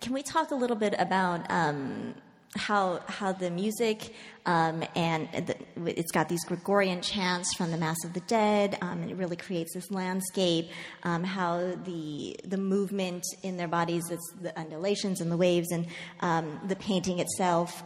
can 0.00 0.12
we 0.14 0.22
talk 0.22 0.50
a 0.50 0.54
little 0.54 0.76
bit 0.76 0.94
about 0.98 1.50
um, 1.50 2.14
how 2.56 3.00
how 3.06 3.32
the 3.32 3.50
music 3.50 4.14
um, 4.46 4.82
and 4.96 5.28
the, 5.32 5.56
it's 5.84 6.10
got 6.12 6.28
these 6.28 6.44
Gregorian 6.44 7.02
chants 7.02 7.54
from 7.54 7.70
the 7.70 7.76
Mass 7.76 7.96
of 8.04 8.14
the 8.14 8.20
Dead, 8.20 8.78
um, 8.80 9.02
and 9.02 9.10
it 9.10 9.16
really 9.16 9.36
creates 9.36 9.74
this 9.74 9.90
landscape. 9.90 10.70
Um, 11.02 11.24
how 11.24 11.74
the 11.84 12.38
the 12.44 12.56
movement 12.56 13.24
in 13.42 13.56
their 13.56 13.68
bodies, 13.68 14.04
it's 14.10 14.32
the 14.40 14.58
undulations 14.58 15.20
and 15.20 15.30
the 15.30 15.36
waves, 15.36 15.70
and 15.70 15.86
um, 16.20 16.60
the 16.66 16.76
painting 16.76 17.18
itself. 17.18 17.82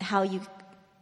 how 0.00 0.22
you 0.22 0.40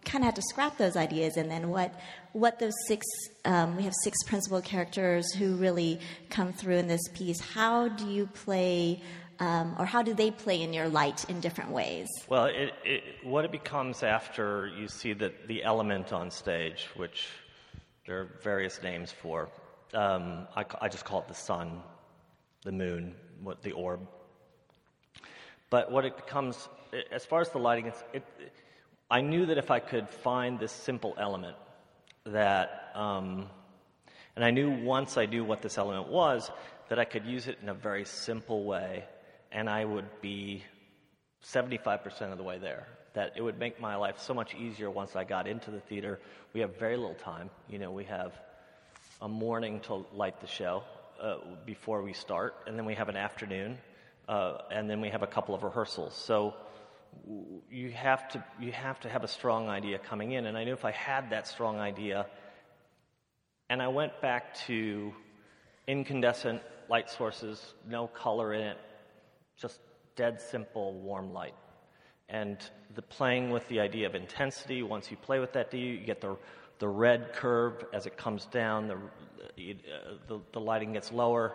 kind 0.04 0.22
of 0.22 0.26
had 0.26 0.36
to 0.36 0.42
scrap 0.42 0.78
those 0.78 0.96
ideas, 0.96 1.36
and 1.36 1.50
then 1.50 1.68
what 1.70 1.92
what 2.32 2.58
those 2.58 2.74
six 2.86 3.06
um, 3.44 3.76
we 3.76 3.84
have 3.84 3.94
six 4.04 4.22
principal 4.24 4.60
characters 4.60 5.32
who 5.34 5.56
really 5.56 6.00
come 6.30 6.52
through 6.52 6.76
in 6.76 6.86
this 6.86 7.08
piece. 7.14 7.40
How 7.40 7.88
do 7.88 8.06
you 8.08 8.26
play? 8.26 9.02
Um, 9.38 9.74
or 9.78 9.84
how 9.84 10.02
do 10.02 10.14
they 10.14 10.30
play 10.30 10.62
in 10.62 10.72
your 10.72 10.88
light 10.88 11.28
in 11.28 11.40
different 11.40 11.70
ways? 11.70 12.08
Well, 12.28 12.46
it, 12.46 12.72
it, 12.84 13.02
what 13.22 13.44
it 13.44 13.52
becomes 13.52 14.02
after 14.02 14.68
you 14.68 14.88
see 14.88 15.12
the, 15.12 15.32
the 15.46 15.62
element 15.62 16.12
on 16.12 16.30
stage, 16.30 16.88
which 16.96 17.28
there 18.06 18.20
are 18.20 18.28
various 18.42 18.82
names 18.82 19.12
for. 19.12 19.48
Um, 19.92 20.46
I, 20.56 20.64
I, 20.80 20.88
just 20.88 21.04
call 21.04 21.20
it 21.20 21.28
the 21.28 21.34
sun, 21.34 21.80
the 22.64 22.72
moon, 22.72 23.14
what 23.42 23.62
the 23.62 23.72
orb. 23.72 24.00
But 25.70 25.90
what 25.90 26.04
it 26.04 26.16
becomes, 26.16 26.68
as 27.10 27.24
far 27.26 27.40
as 27.40 27.50
the 27.50 27.58
lighting, 27.58 27.92
it, 28.12 28.24
I 29.10 29.20
knew 29.20 29.46
that 29.46 29.58
if 29.58 29.70
I 29.70 29.80
could 29.80 30.08
find 30.08 30.58
this 30.58 30.72
simple 30.72 31.14
element, 31.18 31.56
that, 32.24 32.90
um, 32.94 33.46
and 34.34 34.44
I 34.44 34.50
knew 34.50 34.70
once 34.70 35.16
I 35.16 35.26
knew 35.26 35.44
what 35.44 35.62
this 35.62 35.78
element 35.78 36.08
was, 36.08 36.50
that 36.88 36.98
I 36.98 37.04
could 37.04 37.24
use 37.24 37.48
it 37.48 37.58
in 37.62 37.68
a 37.68 37.74
very 37.74 38.04
simple 38.04 38.64
way, 38.64 39.04
and 39.52 39.68
I 39.68 39.84
would 39.84 40.20
be 40.20 40.62
75% 41.44 42.32
of 42.32 42.38
the 42.38 42.44
way 42.44 42.58
there. 42.58 42.86
That 43.14 43.32
it 43.36 43.42
would 43.42 43.58
make 43.58 43.80
my 43.80 43.96
life 43.96 44.18
so 44.18 44.34
much 44.34 44.54
easier 44.54 44.90
once 44.90 45.16
I 45.16 45.24
got 45.24 45.46
into 45.46 45.70
the 45.70 45.80
theater. 45.80 46.20
We 46.52 46.60
have 46.60 46.78
very 46.78 46.96
little 46.96 47.14
time. 47.14 47.50
You 47.68 47.78
know, 47.78 47.90
we 47.90 48.04
have 48.04 48.32
a 49.22 49.28
morning 49.28 49.80
to 49.80 50.04
light 50.12 50.40
the 50.40 50.46
show 50.46 50.82
uh, 51.20 51.38
before 51.64 52.02
we 52.02 52.12
start, 52.12 52.54
and 52.66 52.78
then 52.78 52.84
we 52.84 52.94
have 52.94 53.08
an 53.08 53.16
afternoon, 53.16 53.78
uh, 54.28 54.58
and 54.70 54.90
then 54.90 55.00
we 55.00 55.08
have 55.08 55.22
a 55.22 55.26
couple 55.26 55.54
of 55.54 55.62
rehearsals. 55.62 56.14
So 56.14 56.54
you 57.70 57.90
have 57.90 58.28
to 58.28 58.44
you 58.60 58.72
have 58.72 59.00
to 59.00 59.08
have 59.08 59.24
a 59.24 59.28
strong 59.28 59.68
idea 59.68 59.98
coming 59.98 60.32
in 60.32 60.46
and 60.46 60.56
i 60.56 60.64
knew 60.64 60.72
if 60.72 60.84
i 60.84 60.90
had 60.90 61.30
that 61.30 61.46
strong 61.46 61.78
idea 61.78 62.26
and 63.68 63.82
i 63.82 63.88
went 63.88 64.20
back 64.20 64.54
to 64.54 65.12
incandescent 65.86 66.60
light 66.88 67.10
sources 67.10 67.74
no 67.88 68.06
color 68.06 68.52
in 68.52 68.62
it 68.62 68.78
just 69.56 69.80
dead 70.16 70.40
simple 70.40 70.94
warm 70.94 71.32
light 71.32 71.54
and 72.28 72.58
the 72.94 73.02
playing 73.02 73.50
with 73.50 73.66
the 73.68 73.80
idea 73.80 74.06
of 74.06 74.14
intensity 74.14 74.82
once 74.82 75.10
you 75.10 75.16
play 75.16 75.38
with 75.38 75.52
that 75.52 75.72
you 75.72 75.98
get 75.98 76.20
the 76.20 76.36
the 76.78 76.88
red 76.88 77.32
curve 77.32 77.84
as 77.92 78.06
it 78.06 78.16
comes 78.16 78.44
down 78.46 78.88
the, 78.88 78.98
the, 80.28 80.40
the 80.52 80.60
lighting 80.60 80.92
gets 80.92 81.12
lower 81.12 81.54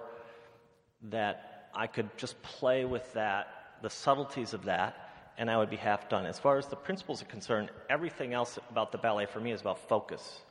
that 1.03 1.69
i 1.75 1.87
could 1.87 2.09
just 2.17 2.41
play 2.41 2.85
with 2.85 3.11
that 3.13 3.47
the 3.81 3.89
subtleties 3.89 4.53
of 4.53 4.65
that 4.65 5.11
and 5.37 5.49
I 5.49 5.57
would 5.57 5.69
be 5.69 5.75
half 5.77 6.07
done. 6.07 6.27
As 6.27 6.37
far 6.37 6.59
as 6.59 6.67
the 6.67 6.75
principles 6.75 7.21
are 7.23 7.25
concerned, 7.25 7.71
everything 7.89 8.33
else 8.33 8.59
about 8.69 8.91
the 8.91 8.99
ballet 8.99 9.25
for 9.25 9.39
me 9.39 9.51
is 9.51 9.61
about 9.61 9.79
focus. 9.89 10.41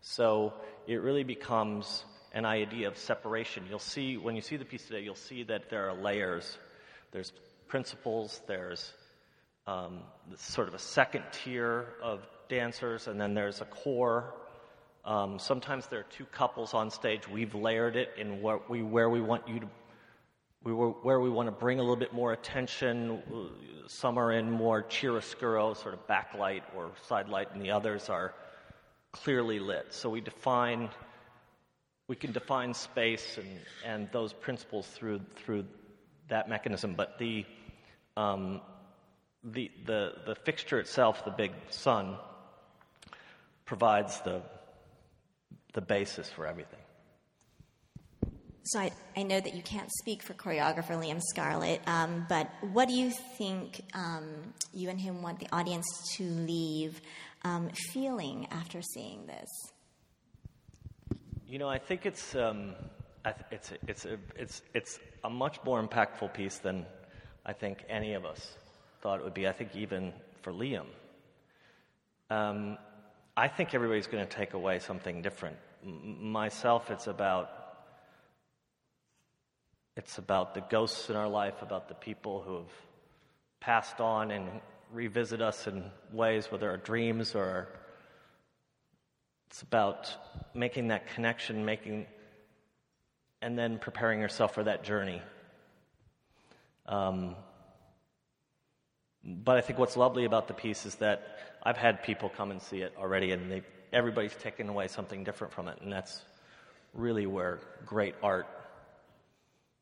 So 0.00 0.52
it 0.86 0.96
really 0.96 1.22
becomes 1.22 2.04
an 2.32 2.44
idea 2.44 2.88
of 2.88 2.98
separation. 2.98 3.64
You'll 3.68 3.78
see, 3.78 4.16
when 4.16 4.34
you 4.34 4.42
see 4.42 4.56
the 4.56 4.64
piece 4.64 4.84
today, 4.86 5.00
you'll 5.00 5.14
see 5.14 5.44
that 5.44 5.70
there 5.70 5.88
are 5.88 5.94
layers. 5.94 6.58
There's 7.12 7.32
principles, 7.68 8.40
there's 8.46 8.92
um, 9.66 10.00
sort 10.36 10.68
of 10.68 10.74
a 10.74 10.78
second 10.78 11.24
tier 11.30 11.94
of 12.02 12.26
dancers, 12.48 13.06
and 13.06 13.20
then 13.20 13.34
there's 13.34 13.60
a 13.60 13.66
core. 13.66 14.34
Um, 15.04 15.38
sometimes 15.38 15.86
there 15.86 16.00
are 16.00 16.06
two 16.10 16.24
couples 16.26 16.74
on 16.74 16.90
stage. 16.90 17.28
We've 17.28 17.54
layered 17.54 17.96
it 17.96 18.10
in 18.18 18.42
what 18.42 18.68
we, 18.68 18.82
where 18.82 19.10
we 19.10 19.20
want 19.20 19.46
you 19.46 19.60
to 19.60 19.68
we 20.64 20.72
where 20.72 21.18
we 21.18 21.28
want 21.28 21.48
to 21.48 21.52
bring 21.52 21.80
a 21.80 21.82
little 21.82 21.96
bit 21.96 22.12
more 22.12 22.32
attention. 22.32 23.20
Some 23.88 24.16
are 24.16 24.32
in 24.32 24.48
more 24.50 24.82
chiaroscuro, 24.82 25.76
sort 25.76 25.94
of 25.94 26.06
backlight 26.06 26.62
or 26.76 26.92
side 27.08 27.28
light, 27.28 27.48
and 27.52 27.60
the 27.60 27.72
others 27.72 28.08
are 28.08 28.32
clearly 29.10 29.58
lit. 29.58 29.92
So 29.92 30.08
we 30.08 30.20
define, 30.20 30.88
we 32.06 32.14
can 32.14 32.30
define 32.30 32.74
space 32.74 33.38
and, 33.38 33.58
and 33.84 34.08
those 34.12 34.32
principles 34.32 34.86
through, 34.86 35.20
through 35.34 35.64
that 36.32 36.48
mechanism. 36.48 36.94
But 36.94 37.18
the, 37.18 37.44
um, 38.16 38.60
the, 39.44 39.70
the, 39.86 40.14
the 40.26 40.34
fixture 40.34 40.80
itself, 40.80 41.24
the 41.24 41.30
big 41.30 41.52
sun, 41.70 42.16
provides 43.64 44.20
the, 44.22 44.42
the 45.74 45.80
basis 45.80 46.28
for 46.30 46.46
everything. 46.46 46.80
So 48.64 48.78
I, 48.78 48.92
I 49.16 49.24
know 49.24 49.40
that 49.40 49.54
you 49.54 49.62
can't 49.62 49.90
speak 50.00 50.22
for 50.22 50.34
choreographer 50.34 50.90
Liam 50.90 51.20
Scarlett, 51.20 51.80
um, 51.86 52.26
but 52.28 52.48
what 52.72 52.86
do 52.88 52.94
you 52.94 53.10
think 53.36 53.82
um, 53.94 54.24
you 54.72 54.88
and 54.88 55.00
him 55.00 55.20
want 55.20 55.40
the 55.40 55.48
audience 55.52 55.86
to 56.16 56.24
leave 56.24 57.00
um, 57.42 57.70
feeling 57.92 58.46
after 58.52 58.80
seeing 58.80 59.26
this? 59.26 59.48
You 61.48 61.58
know, 61.58 61.68
I 61.68 61.78
think 61.78 62.06
it's 62.06 62.36
um, 62.36 62.74
it's 63.50 63.72
it's 63.86 64.04
a, 64.04 64.18
it's 64.36 64.62
it's 64.74 65.00
a 65.24 65.30
much 65.30 65.58
more 65.64 65.82
impactful 65.82 66.34
piece 66.34 66.58
than 66.58 66.86
I 67.46 67.52
think 67.52 67.84
any 67.88 68.14
of 68.14 68.24
us 68.24 68.56
thought 69.00 69.20
it 69.20 69.24
would 69.24 69.34
be. 69.34 69.48
I 69.48 69.52
think 69.52 69.74
even 69.76 70.12
for 70.42 70.52
Liam. 70.52 70.86
Um, 72.30 72.78
I 73.36 73.48
think 73.48 73.74
everybody's 73.74 74.06
going 74.06 74.26
to 74.26 74.36
take 74.36 74.54
away 74.54 74.78
something 74.78 75.22
different. 75.22 75.56
M- 75.84 76.30
myself, 76.32 76.90
it's 76.90 77.06
about 77.06 77.50
it's 79.96 80.18
about 80.18 80.54
the 80.54 80.62
ghosts 80.62 81.10
in 81.10 81.16
our 81.16 81.28
life, 81.28 81.62
about 81.62 81.88
the 81.88 81.94
people 81.94 82.42
who 82.42 82.56
have 82.56 82.72
passed 83.60 84.00
on 84.00 84.30
and 84.30 84.48
revisit 84.92 85.40
us 85.40 85.66
in 85.66 85.84
ways, 86.12 86.50
whether 86.50 86.70
our 86.70 86.76
dreams 86.78 87.34
or 87.34 87.68
it's 89.48 89.62
about 89.62 90.10
making 90.54 90.88
that 90.88 91.14
connection, 91.14 91.64
making, 91.64 92.06
and 93.42 93.58
then 93.58 93.78
preparing 93.78 94.20
yourself 94.20 94.54
for 94.54 94.62
that 94.64 94.84
journey. 94.84 95.20
Um, 96.86 97.36
but 99.24 99.56
I 99.56 99.60
think 99.60 99.78
what's 99.78 99.96
lovely 99.96 100.24
about 100.24 100.48
the 100.48 100.54
piece 100.54 100.86
is 100.86 100.94
that 100.96 101.38
I've 101.62 101.76
had 101.76 102.02
people 102.02 102.28
come 102.28 102.50
and 102.50 102.60
see 102.60 102.82
it 102.82 102.94
already, 102.98 103.32
and 103.32 103.50
they, 103.50 103.62
everybody's 103.92 104.34
taken 104.34 104.68
away 104.68 104.88
something 104.88 105.22
different 105.22 105.52
from 105.52 105.68
it, 105.68 105.78
and 105.80 105.92
that's 105.92 106.22
really 106.94 107.26
where 107.26 107.60
great 107.86 108.14
art 108.22 108.46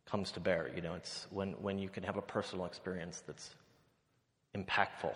comes 0.07 0.33
to 0.33 0.40
bear. 0.40 0.71
You 0.75 0.83
know, 0.83 0.95
it's 0.95 1.26
when, 1.31 1.52
when 1.62 1.79
you 1.79 1.88
can 1.88 2.02
have 2.02 2.17
a 2.17 2.23
personal 2.23 2.67
experience 2.67 3.23
that's 3.26 3.50
impactful. 4.57 5.14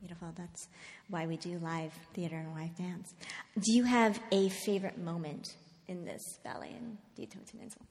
Beautiful. 0.00 0.32
That's 0.36 0.68
why 1.08 1.26
we 1.26 1.36
do 1.36 1.58
live 1.58 1.92
theater 2.14 2.36
and 2.36 2.54
live 2.54 2.74
dance. 2.76 3.14
Do 3.58 3.72
you 3.72 3.84
have 3.84 4.18
a 4.32 4.48
favorite 4.48 4.98
moment 4.98 5.54
in 5.90 6.04
this 6.04 6.38
valley 6.42 6.70
in 6.70 6.96
Die 7.16 7.26
Toteninsel? 7.26 7.82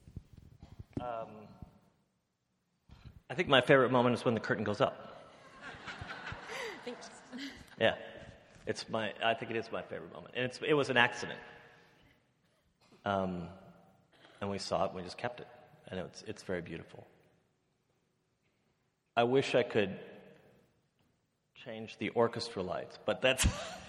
Um, 1.00 1.28
I 3.28 3.34
think 3.34 3.48
my 3.48 3.60
favorite 3.60 3.92
moment 3.92 4.14
is 4.14 4.24
when 4.24 4.34
the 4.34 4.40
curtain 4.40 4.64
goes 4.64 4.80
up. 4.80 5.28
Thanks. 6.84 7.10
Yeah, 7.78 7.94
it's 8.66 8.88
my. 8.88 9.12
I 9.22 9.34
think 9.34 9.50
it 9.50 9.56
is 9.56 9.70
my 9.70 9.82
favorite 9.82 10.12
moment, 10.12 10.34
and 10.34 10.46
it's, 10.46 10.58
it 10.66 10.74
was 10.74 10.88
an 10.88 10.96
accident. 10.96 11.38
Um, 13.04 13.48
and 14.40 14.50
we 14.50 14.58
saw 14.58 14.84
it 14.84 14.88
and 14.88 14.96
we 14.96 15.02
just 15.02 15.18
kept 15.18 15.40
it. 15.40 15.46
And 15.88 16.00
it's, 16.00 16.22
it's 16.26 16.42
very 16.42 16.62
beautiful. 16.62 17.06
I 19.16 19.24
wish 19.24 19.54
I 19.54 19.62
could 19.62 19.98
change 21.64 21.98
the 21.98 22.10
orchestra 22.10 22.62
lights, 22.62 22.98
but 23.04 23.20
that's 23.20 23.46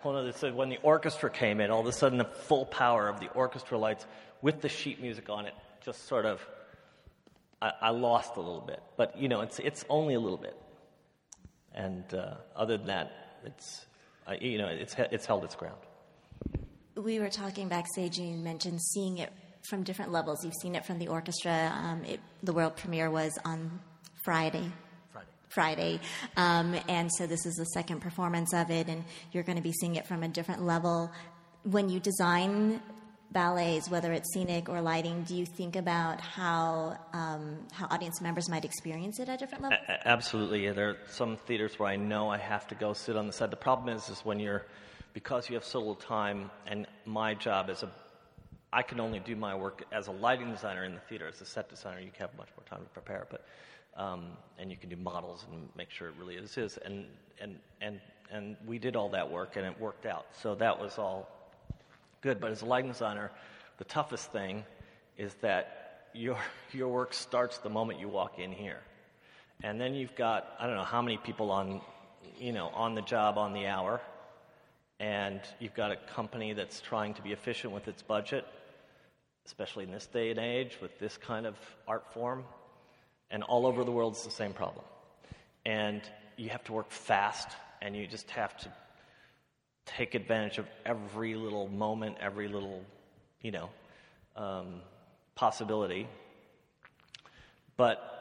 whole 0.00 0.16
other 0.16 0.32
thing. 0.32 0.54
When 0.56 0.68
the 0.68 0.78
orchestra 0.82 1.30
came 1.30 1.60
in, 1.60 1.70
all 1.70 1.80
of 1.80 1.86
a 1.86 1.92
sudden 1.92 2.18
the 2.18 2.24
full 2.24 2.66
power 2.66 3.08
of 3.08 3.20
the 3.20 3.28
orchestra 3.28 3.78
lights 3.78 4.06
with 4.42 4.60
the 4.60 4.68
sheet 4.68 5.00
music 5.00 5.28
on 5.28 5.46
it 5.46 5.54
just 5.84 6.08
sort 6.08 6.26
of, 6.26 6.44
I, 7.62 7.72
I 7.80 7.90
lost 7.90 8.36
a 8.36 8.40
little 8.40 8.60
bit. 8.60 8.82
But, 8.96 9.16
you 9.18 9.28
know, 9.28 9.40
it's, 9.40 9.58
it's 9.60 9.84
only 9.88 10.14
a 10.14 10.20
little 10.20 10.36
bit. 10.36 10.56
And 11.74 12.04
uh, 12.12 12.34
other 12.54 12.76
than 12.76 12.88
that, 12.88 13.38
it's, 13.44 13.86
uh, 14.26 14.34
you 14.40 14.58
know, 14.58 14.66
it's, 14.66 14.94
it's 14.98 15.26
held 15.26 15.44
its 15.44 15.54
ground. 15.54 15.78
We 16.96 17.20
were 17.20 17.28
talking 17.28 17.68
backstage, 17.68 18.18
and 18.18 18.28
you 18.28 18.36
mentioned 18.36 18.80
seeing 18.80 19.18
it 19.18 19.32
from 19.68 19.82
different 19.82 20.12
levels. 20.12 20.44
You've 20.44 20.54
seen 20.60 20.74
it 20.74 20.84
from 20.84 20.98
the 20.98 21.08
orchestra. 21.08 21.72
Um, 21.74 22.04
it, 22.04 22.20
the 22.42 22.52
world 22.52 22.76
premiere 22.76 23.10
was 23.10 23.38
on 23.44 23.80
Friday. 24.24 24.72
Friday. 25.56 25.98
Um, 26.36 26.76
and 26.86 27.10
so 27.10 27.26
this 27.26 27.46
is 27.46 27.54
the 27.54 27.64
second 27.64 28.00
performance 28.00 28.52
of 28.52 28.70
it, 28.70 28.88
and 28.88 29.02
you're 29.32 29.42
going 29.42 29.56
to 29.56 29.62
be 29.62 29.72
seeing 29.72 29.96
it 29.96 30.06
from 30.06 30.22
a 30.22 30.28
different 30.28 30.62
level. 30.62 31.10
When 31.62 31.88
you 31.88 31.98
design 31.98 32.82
ballets, 33.32 33.88
whether 33.88 34.12
it's 34.12 34.32
scenic 34.34 34.68
or 34.68 34.82
lighting, 34.82 35.22
do 35.24 35.34
you 35.34 35.46
think 35.46 35.74
about 35.74 36.20
how 36.20 36.98
um, 37.14 37.56
how 37.72 37.86
audience 37.86 38.20
members 38.20 38.50
might 38.50 38.66
experience 38.66 39.18
it 39.18 39.30
at 39.30 39.38
different 39.38 39.64
levels? 39.64 39.80
A- 39.88 40.06
absolutely. 40.06 40.70
There 40.70 40.90
are 40.90 40.98
some 41.08 41.38
theaters 41.38 41.78
where 41.78 41.88
I 41.88 41.96
know 41.96 42.28
I 42.28 42.36
have 42.36 42.68
to 42.68 42.74
go 42.74 42.92
sit 42.92 43.16
on 43.16 43.26
the 43.26 43.32
side. 43.32 43.50
The 43.50 43.56
problem 43.56 43.88
is, 43.96 44.10
is 44.10 44.20
when 44.26 44.38
you're 44.38 44.66
because 45.14 45.48
you 45.48 45.54
have 45.54 45.64
so 45.64 45.78
little 45.78 45.94
time, 45.94 46.50
and 46.66 46.86
my 47.06 47.32
job 47.32 47.70
is 47.70 47.82
a 47.82 47.90
I 48.72 48.82
can 48.82 49.00
only 49.00 49.20
do 49.20 49.34
my 49.36 49.54
work 49.54 49.84
as 49.90 50.08
a 50.08 50.12
lighting 50.12 50.50
designer 50.50 50.84
in 50.84 50.92
the 50.92 51.00
theater. 51.08 51.26
As 51.26 51.40
a 51.40 51.46
set 51.46 51.70
designer, 51.70 52.00
you 52.00 52.10
have 52.18 52.36
much 52.36 52.48
more 52.58 52.64
time 52.68 52.84
to 52.84 52.90
prepare, 52.90 53.26
but 53.30 53.46
um, 53.96 54.26
and 54.58 54.70
you 54.70 54.76
can 54.76 54.88
do 54.88 54.96
models 54.96 55.46
and 55.50 55.68
make 55.76 55.90
sure 55.90 56.08
it 56.08 56.14
really 56.18 56.36
is 56.36 56.56
is. 56.56 56.78
And 56.84 57.06
and 57.40 57.56
and 57.80 58.00
and 58.30 58.56
we 58.66 58.78
did 58.78 58.96
all 58.96 59.10
that 59.10 59.30
work, 59.30 59.56
and 59.56 59.66
it 59.66 59.80
worked 59.80 60.06
out. 60.06 60.26
So 60.42 60.54
that 60.56 60.80
was 60.80 60.98
all 60.98 61.28
good. 62.20 62.40
But 62.40 62.50
as 62.50 62.62
a 62.62 62.66
lighting 62.66 62.90
designer, 62.90 63.30
the 63.78 63.84
toughest 63.84 64.32
thing 64.32 64.64
is 65.16 65.34
that 65.40 66.08
your 66.14 66.38
your 66.72 66.88
work 66.88 67.14
starts 67.14 67.58
the 67.58 67.70
moment 67.70 68.00
you 68.00 68.08
walk 68.08 68.38
in 68.38 68.52
here, 68.52 68.80
and 69.62 69.80
then 69.80 69.94
you've 69.94 70.16
got 70.16 70.54
I 70.58 70.66
don't 70.66 70.76
know 70.76 70.84
how 70.84 71.02
many 71.02 71.16
people 71.18 71.50
on 71.50 71.80
you 72.38 72.52
know 72.52 72.68
on 72.68 72.94
the 72.94 73.02
job 73.02 73.38
on 73.38 73.52
the 73.52 73.66
hour 73.66 74.00
and 74.98 75.40
you've 75.60 75.74
got 75.74 75.92
a 75.92 75.96
company 75.96 76.52
that's 76.52 76.80
trying 76.80 77.14
to 77.14 77.22
be 77.22 77.32
efficient 77.32 77.72
with 77.72 77.86
its 77.88 78.02
budget, 78.02 78.46
especially 79.44 79.84
in 79.84 79.90
this 79.90 80.06
day 80.06 80.30
and 80.30 80.38
age 80.38 80.78
with 80.80 80.98
this 80.98 81.16
kind 81.18 81.46
of 81.46 81.56
art 81.86 82.12
form. 82.12 82.44
And 83.30 83.42
all 83.42 83.66
over 83.66 83.84
the 83.84 83.92
world, 83.92 84.14
it's 84.14 84.24
the 84.24 84.30
same 84.30 84.52
problem. 84.52 84.84
And 85.64 86.02
you 86.36 86.50
have 86.50 86.64
to 86.64 86.72
work 86.72 86.90
fast, 86.90 87.48
and 87.82 87.96
you 87.96 88.06
just 88.06 88.30
have 88.30 88.56
to 88.58 88.72
take 89.84 90.14
advantage 90.14 90.58
of 90.58 90.66
every 90.84 91.34
little 91.34 91.68
moment, 91.68 92.16
every 92.20 92.48
little, 92.48 92.84
you 93.40 93.50
know, 93.50 93.70
um, 94.36 94.80
possibility. 95.34 96.06
But 97.76 98.16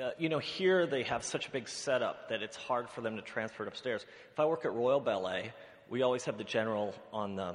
uh, 0.00 0.10
you 0.18 0.30
know, 0.30 0.38
here 0.38 0.86
they 0.86 1.02
have 1.02 1.22
such 1.22 1.48
a 1.48 1.50
big 1.50 1.68
setup 1.68 2.30
that 2.30 2.42
it's 2.42 2.56
hard 2.56 2.88
for 2.88 3.02
them 3.02 3.16
to 3.16 3.22
transfer 3.22 3.64
it 3.64 3.68
upstairs. 3.68 4.06
If 4.32 4.40
I 4.40 4.46
work 4.46 4.64
at 4.64 4.72
Royal 4.72 5.00
Ballet, 5.00 5.52
we 5.90 6.00
always 6.00 6.24
have 6.24 6.38
the 6.38 6.44
general 6.44 6.94
on 7.12 7.36
the 7.36 7.54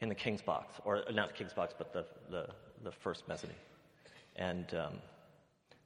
in 0.00 0.08
the 0.08 0.14
king's 0.14 0.42
box, 0.42 0.78
or 0.84 1.04
not 1.12 1.28
the 1.28 1.34
king's 1.34 1.52
box, 1.52 1.74
but 1.76 1.92
the 1.92 2.04
the, 2.30 2.48
the 2.82 2.90
first 2.90 3.28
mezzanine, 3.28 3.56
and 4.34 4.74
um, 4.74 4.94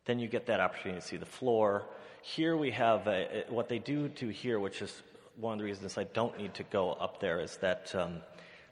then 0.04 0.18
you 0.18 0.28
get 0.28 0.46
that 0.46 0.60
opportunity 0.60 1.00
to 1.00 1.06
see 1.06 1.16
the 1.16 1.26
floor. 1.26 1.84
Here 2.22 2.56
we 2.56 2.70
have 2.72 3.06
a, 3.06 3.44
what 3.48 3.68
they 3.68 3.78
do 3.78 4.08
do 4.08 4.28
here, 4.28 4.58
which 4.58 4.82
is 4.82 5.02
one 5.36 5.54
of 5.54 5.58
the 5.58 5.64
reasons 5.64 5.96
I 5.96 6.04
don't 6.04 6.36
need 6.36 6.54
to 6.54 6.64
go 6.64 6.92
up 6.92 7.20
there, 7.20 7.40
is 7.40 7.56
that 7.58 7.94
um, 7.94 8.20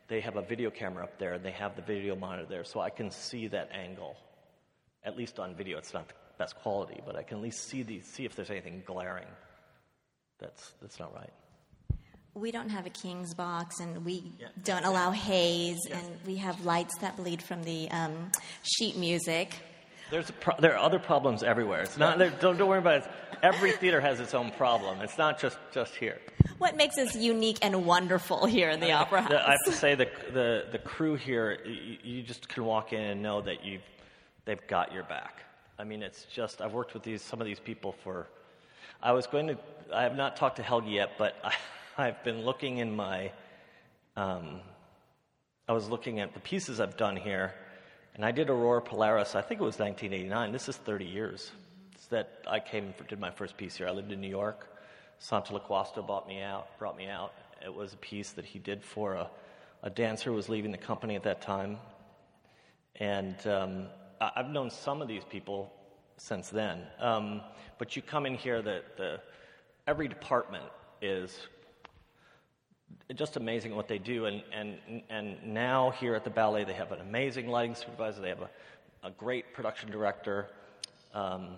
they 0.08 0.20
have 0.20 0.36
a 0.36 0.42
video 0.42 0.70
camera 0.70 1.04
up 1.04 1.18
there 1.18 1.34
and 1.34 1.44
they 1.44 1.52
have 1.52 1.76
the 1.76 1.82
video 1.82 2.14
monitor 2.16 2.46
there, 2.48 2.64
so 2.64 2.80
I 2.80 2.90
can 2.90 3.10
see 3.10 3.48
that 3.48 3.70
angle. 3.72 4.16
At 5.04 5.16
least 5.16 5.38
on 5.38 5.54
video, 5.54 5.78
it's 5.78 5.94
not 5.94 6.08
the 6.08 6.14
best 6.38 6.56
quality, 6.56 7.00
but 7.06 7.16
I 7.16 7.22
can 7.22 7.38
at 7.38 7.42
least 7.42 7.68
see 7.68 7.82
the, 7.82 8.00
see 8.00 8.24
if 8.24 8.34
there's 8.34 8.50
anything 8.50 8.82
glaring 8.84 9.28
that's 10.38 10.72
that's 10.80 10.98
not 10.98 11.14
right 11.14 11.32
we 12.34 12.52
don't 12.52 12.68
have 12.68 12.86
a 12.86 12.90
king's 12.90 13.34
box 13.34 13.80
and 13.80 14.04
we 14.04 14.32
yeah. 14.38 14.46
don't 14.62 14.84
allow 14.84 15.10
haze 15.10 15.78
yes. 15.88 16.00
and 16.00 16.26
we 16.26 16.36
have 16.36 16.64
lights 16.64 16.96
that 16.98 17.16
bleed 17.16 17.42
from 17.42 17.62
the 17.64 17.90
um, 17.90 18.30
sheet 18.62 18.96
music 18.96 19.54
there's 20.10 20.30
pro- 20.30 20.56
there 20.58 20.74
are 20.74 20.78
other 20.78 20.98
problems 20.98 21.42
everywhere. 21.42 21.82
It's 21.82 21.98
not 21.98 22.18
don't, 22.18 22.58
don't 22.58 22.68
worry 22.68 22.78
about 22.78 23.02
it. 23.02 23.10
Every 23.42 23.72
theater 23.72 24.00
has 24.00 24.18
its 24.20 24.34
own 24.34 24.50
problem. 24.52 25.00
It's 25.00 25.18
not 25.18 25.40
just 25.40 25.58
just 25.72 25.94
here. 25.94 26.18
What 26.58 26.76
makes 26.76 26.98
us 26.98 27.14
unique 27.14 27.58
and 27.62 27.84
wonderful 27.84 28.46
here 28.46 28.70
in 28.70 28.80
the 28.80 28.92
I, 28.92 29.02
opera 29.02 29.22
house 29.22 29.32
i 29.32 29.50
have 29.50 29.64
to 29.66 29.72
say 29.72 29.94
the, 29.94 30.08
the, 30.32 30.66
the 30.72 30.78
crew 30.78 31.14
here 31.14 31.58
you, 31.64 31.98
you 32.02 32.22
just 32.22 32.48
can 32.48 32.64
walk 32.64 32.92
in 32.92 33.00
and 33.00 33.22
know 33.22 33.40
that 33.42 33.64
you 33.64 33.78
they've 34.44 34.66
got 34.66 34.92
your 34.92 35.04
back. 35.04 35.42
I 35.78 35.84
mean 35.84 36.02
it's 36.02 36.24
just 36.24 36.60
i've 36.60 36.72
worked 36.72 36.94
with 36.94 37.04
these 37.04 37.22
some 37.22 37.40
of 37.40 37.46
these 37.46 37.60
people 37.60 37.94
for 38.02 38.26
i 39.00 39.12
was 39.12 39.28
going 39.28 39.46
to 39.46 39.58
i 39.94 40.02
have 40.02 40.16
not 40.16 40.34
talked 40.36 40.56
to 40.56 40.62
Helgi 40.62 40.90
yet 40.90 41.12
but 41.16 41.36
I, 41.44 41.52
I've 41.98 42.22
been 42.22 42.42
looking 42.44 42.78
in 42.78 42.94
my, 42.94 43.32
um, 44.14 44.60
I 45.66 45.72
was 45.72 45.88
looking 45.88 46.20
at 46.20 46.32
the 46.32 46.38
pieces 46.38 46.78
I've 46.78 46.96
done 46.96 47.16
here, 47.16 47.54
and 48.18 48.26
I 48.26 48.32
did 48.32 48.50
Aurora 48.50 48.82
Polaris, 48.82 49.36
I 49.36 49.42
think 49.42 49.60
it 49.60 49.64
was 49.64 49.78
1989. 49.78 50.50
This 50.50 50.68
is 50.68 50.76
30 50.76 51.04
years 51.04 51.52
that 52.10 52.42
I 52.48 52.58
came 52.58 52.92
for, 52.92 53.04
did 53.04 53.20
my 53.20 53.30
first 53.30 53.56
piece 53.56 53.76
here. 53.76 53.86
I 53.86 53.92
lived 53.92 54.10
in 54.10 54.20
New 54.20 54.28
York. 54.28 54.66
Santo 55.20 55.56
Loquasto 55.56 56.04
bought 56.04 56.26
me 56.26 56.42
out, 56.42 56.76
brought 56.80 56.96
me 56.96 57.06
out. 57.06 57.32
It 57.64 57.72
was 57.72 57.94
a 57.94 57.96
piece 57.98 58.32
that 58.32 58.44
he 58.44 58.58
did 58.58 58.82
for 58.82 59.14
a, 59.14 59.30
a 59.84 59.90
dancer 59.90 60.30
who 60.30 60.36
was 60.36 60.48
leaving 60.48 60.72
the 60.72 60.78
company 60.78 61.14
at 61.14 61.22
that 61.22 61.42
time. 61.42 61.76
And 62.96 63.36
um, 63.46 63.86
I've 64.20 64.50
known 64.50 64.70
some 64.70 65.00
of 65.00 65.06
these 65.06 65.22
people 65.22 65.72
since 66.16 66.48
then. 66.48 66.82
Um, 66.98 67.40
but 67.78 67.94
you 67.94 68.02
come 68.02 68.26
in 68.26 68.34
here, 68.34 68.62
the, 68.62 68.82
the, 68.96 69.20
every 69.86 70.08
department 70.08 70.64
is 71.00 71.38
just 73.14 73.36
amazing 73.36 73.74
what 73.74 73.88
they 73.88 73.98
do. 73.98 74.26
And, 74.26 74.42
and, 74.52 74.78
and 75.08 75.36
now 75.44 75.90
here 75.90 76.14
at 76.14 76.24
the 76.24 76.30
ballet, 76.30 76.64
they 76.64 76.74
have 76.74 76.92
an 76.92 77.00
amazing 77.00 77.48
lighting 77.48 77.74
supervisor, 77.74 78.20
they 78.20 78.28
have 78.28 78.42
a, 78.42 78.50
a 79.06 79.10
great 79.10 79.54
production 79.54 79.90
director. 79.90 80.48
Um, 81.14 81.56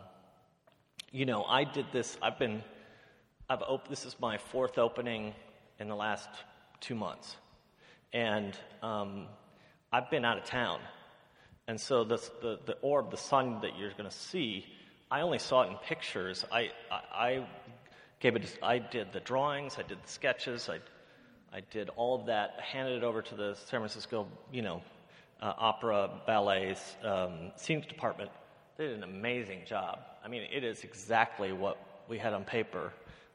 you 1.10 1.26
know, 1.26 1.44
I 1.44 1.64
did 1.64 1.86
this, 1.92 2.16
I've 2.22 2.38
been, 2.38 2.62
I've 3.48 3.62
op- 3.62 3.88
this 3.88 4.04
is 4.04 4.14
my 4.20 4.38
fourth 4.38 4.78
opening 4.78 5.34
in 5.80 5.88
the 5.88 5.96
last 5.96 6.28
two 6.80 6.94
months. 6.94 7.36
And 8.12 8.56
um, 8.82 9.26
I've 9.92 10.10
been 10.10 10.24
out 10.24 10.38
of 10.38 10.44
town. 10.44 10.80
And 11.66 11.80
so 11.80 12.04
this, 12.04 12.30
the, 12.42 12.58
the 12.64 12.74
orb, 12.82 13.10
the 13.10 13.16
sun 13.16 13.60
that 13.62 13.78
you're 13.78 13.90
going 13.90 14.08
to 14.08 14.16
see, 14.16 14.66
I 15.10 15.22
only 15.22 15.38
saw 15.38 15.62
it 15.62 15.68
in 15.68 15.76
pictures. 15.76 16.44
I, 16.52 16.70
I, 16.90 17.00
I 17.12 17.46
gave 18.20 18.36
it, 18.36 18.58
I 18.62 18.78
did 18.78 19.12
the 19.12 19.20
drawings, 19.20 19.76
I 19.78 19.82
did 19.82 19.98
the 20.02 20.08
sketches, 20.08 20.68
I 20.68 20.78
I 21.52 21.60
did 21.60 21.88
all 21.96 22.18
of 22.18 22.26
that, 22.26 22.60
handed 22.60 22.98
it 22.98 23.04
over 23.04 23.22
to 23.22 23.34
the 23.34 23.54
San 23.54 23.80
Francisco, 23.80 24.28
you 24.52 24.62
know, 24.62 24.82
uh, 25.42 25.52
opera, 25.58 26.10
ballets, 26.26 26.96
um, 27.02 27.50
scenic 27.56 27.88
department. 27.88 28.30
They 28.76 28.86
did 28.86 28.96
an 28.96 29.04
amazing 29.04 29.62
job. 29.66 29.98
I 30.24 30.28
mean, 30.28 30.42
it 30.52 30.62
is 30.62 30.84
exactly 30.84 31.52
what 31.52 31.76
we 32.08 32.18
had 32.18 32.34
on 32.34 32.44
paper. 32.44 32.92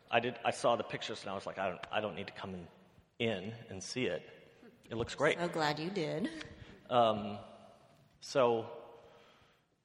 I 0.10 0.20
did. 0.20 0.36
I 0.46 0.52
saw 0.52 0.76
the 0.76 0.84
pictures 0.84 1.22
and 1.22 1.32
I 1.32 1.36
was 1.36 1.46
like, 1.46 1.60
I 1.60 1.70
don't. 1.70 1.82
I 1.92 2.00
don't 2.00 2.16
need 2.16 2.28
to 2.28 2.34
come 2.34 2.54
in, 2.54 3.28
in 3.28 3.54
and 3.70 3.84
see 3.84 4.06
it. 4.06 4.22
It 4.90 4.96
looks 4.96 5.16
great. 5.16 5.38
So 5.40 5.48
glad 5.48 5.80
you 5.80 5.90
did. 5.90 6.30
Um, 6.90 7.38
so, 8.22 8.68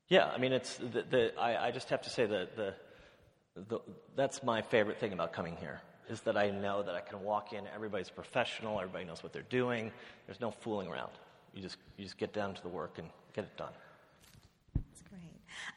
yeah. 0.09 0.27
I 0.27 0.39
mean, 0.39 0.53
it's 0.53 0.77
the. 0.77 1.03
the 1.03 1.33
I, 1.41 1.69
I, 1.69 1.71
just 1.71 1.89
have 1.89 2.03
to 2.03 2.11
say 2.11 2.27
that 2.27 2.55
the, 2.55 2.75
the. 3.57 3.81
That's 4.15 4.43
my 4.43 4.63
favorite 4.63 4.99
thing 5.01 5.13
about 5.13 5.33
coming 5.33 5.57
here 5.57 5.81
is 6.11 6.21
that 6.23 6.37
I 6.37 6.51
know 6.51 6.83
that 6.83 6.95
I 6.95 7.01
can 7.01 7.23
walk 7.23 7.53
in, 7.53 7.65
everybody's 7.75 8.11
professional, 8.11 8.81
everybody 8.81 9.05
knows 9.05 9.23
what 9.23 9.33
they're 9.33 9.43
doing. 9.43 9.93
There's 10.27 10.41
no 10.41 10.51
fooling 10.51 10.89
around. 10.89 11.13
You 11.55 11.63
just, 11.63 11.77
you 11.97 12.05
just 12.05 12.19
get 12.19 12.33
down 12.33 12.55
to 12.55 12.63
the 12.63 12.69
work 12.69 12.99
and 12.99 13.09
get 13.33 13.45
it 13.45 13.57
done. 13.57 13.73
That's 14.75 15.03
great. 15.03 15.21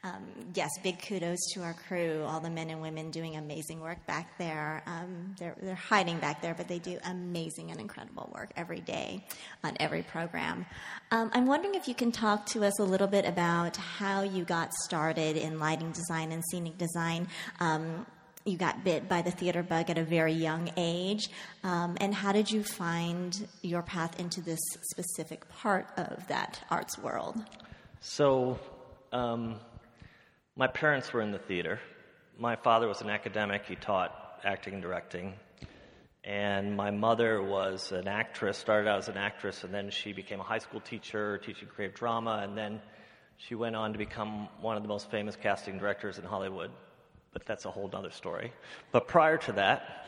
Um, 0.03 0.23
yes, 0.53 0.69
big 0.83 1.01
kudos 1.01 1.39
to 1.53 1.61
our 1.61 1.73
crew, 1.73 2.23
all 2.27 2.39
the 2.39 2.49
men 2.49 2.69
and 2.69 2.81
women 2.81 3.11
doing 3.11 3.35
amazing 3.35 3.79
work 3.79 4.05
back 4.05 4.37
there. 4.37 4.83
Um, 4.85 5.35
they're, 5.39 5.55
they're 5.61 5.75
hiding 5.75 6.19
back 6.19 6.41
there, 6.41 6.53
but 6.53 6.67
they 6.67 6.79
do 6.79 6.97
amazing 7.05 7.71
and 7.71 7.79
incredible 7.79 8.31
work 8.35 8.51
every 8.55 8.81
day 8.81 9.25
on 9.63 9.75
every 9.79 10.03
program. 10.03 10.65
Um, 11.11 11.31
I'm 11.33 11.45
wondering 11.45 11.75
if 11.75 11.87
you 11.87 11.95
can 11.95 12.11
talk 12.11 12.45
to 12.47 12.63
us 12.63 12.79
a 12.79 12.83
little 12.83 13.07
bit 13.07 13.25
about 13.25 13.77
how 13.77 14.23
you 14.23 14.45
got 14.45 14.73
started 14.73 15.37
in 15.37 15.59
lighting 15.59 15.91
design 15.91 16.31
and 16.31 16.43
scenic 16.51 16.77
design. 16.77 17.27
You 18.45 18.57
got 18.57 18.83
bit 18.83 19.07
by 19.07 19.21
the 19.21 19.31
theater 19.31 19.63
bug 19.63 19.89
at 19.89 19.97
a 19.97 20.03
very 20.03 20.33
young 20.33 20.69
age. 20.75 21.29
Um, 21.63 21.97
and 22.01 22.13
how 22.13 22.33
did 22.33 22.51
you 22.51 22.61
find 22.63 23.47
your 23.61 23.81
path 23.81 24.19
into 24.19 24.41
this 24.41 24.59
specific 24.81 25.47
part 25.47 25.87
of 25.95 26.27
that 26.27 26.61
arts 26.69 26.97
world? 26.97 27.41
So, 28.01 28.59
um, 29.13 29.61
my 30.57 30.67
parents 30.67 31.13
were 31.13 31.21
in 31.21 31.31
the 31.31 31.39
theater. 31.39 31.79
My 32.37 32.57
father 32.57 32.87
was 32.87 33.01
an 33.01 33.09
academic, 33.09 33.65
he 33.65 33.75
taught 33.75 34.13
acting 34.43 34.73
and 34.73 34.81
directing. 34.81 35.35
And 36.25 36.75
my 36.75 36.91
mother 36.91 37.41
was 37.41 37.91
an 37.91 38.07
actress, 38.07 38.57
started 38.57 38.89
out 38.89 38.99
as 38.99 39.07
an 39.07 39.17
actress, 39.17 39.63
and 39.63 39.73
then 39.73 39.89
she 39.89 40.11
became 40.11 40.39
a 40.39 40.43
high 40.43 40.59
school 40.59 40.81
teacher, 40.81 41.37
teaching 41.37 41.67
creative 41.67 41.95
drama, 41.95 42.41
and 42.43 42.57
then 42.57 42.81
she 43.37 43.55
went 43.55 43.75
on 43.75 43.93
to 43.93 43.97
become 43.97 44.49
one 44.59 44.75
of 44.75 44.83
the 44.83 44.89
most 44.89 45.09
famous 45.09 45.35
casting 45.35 45.77
directors 45.77 46.17
in 46.17 46.25
Hollywood 46.25 46.71
but 47.33 47.45
that's 47.45 47.65
a 47.65 47.71
whole 47.71 47.89
other 47.93 48.11
story. 48.11 48.53
But 48.91 49.07
prior 49.07 49.37
to 49.37 49.51
that, 49.53 50.07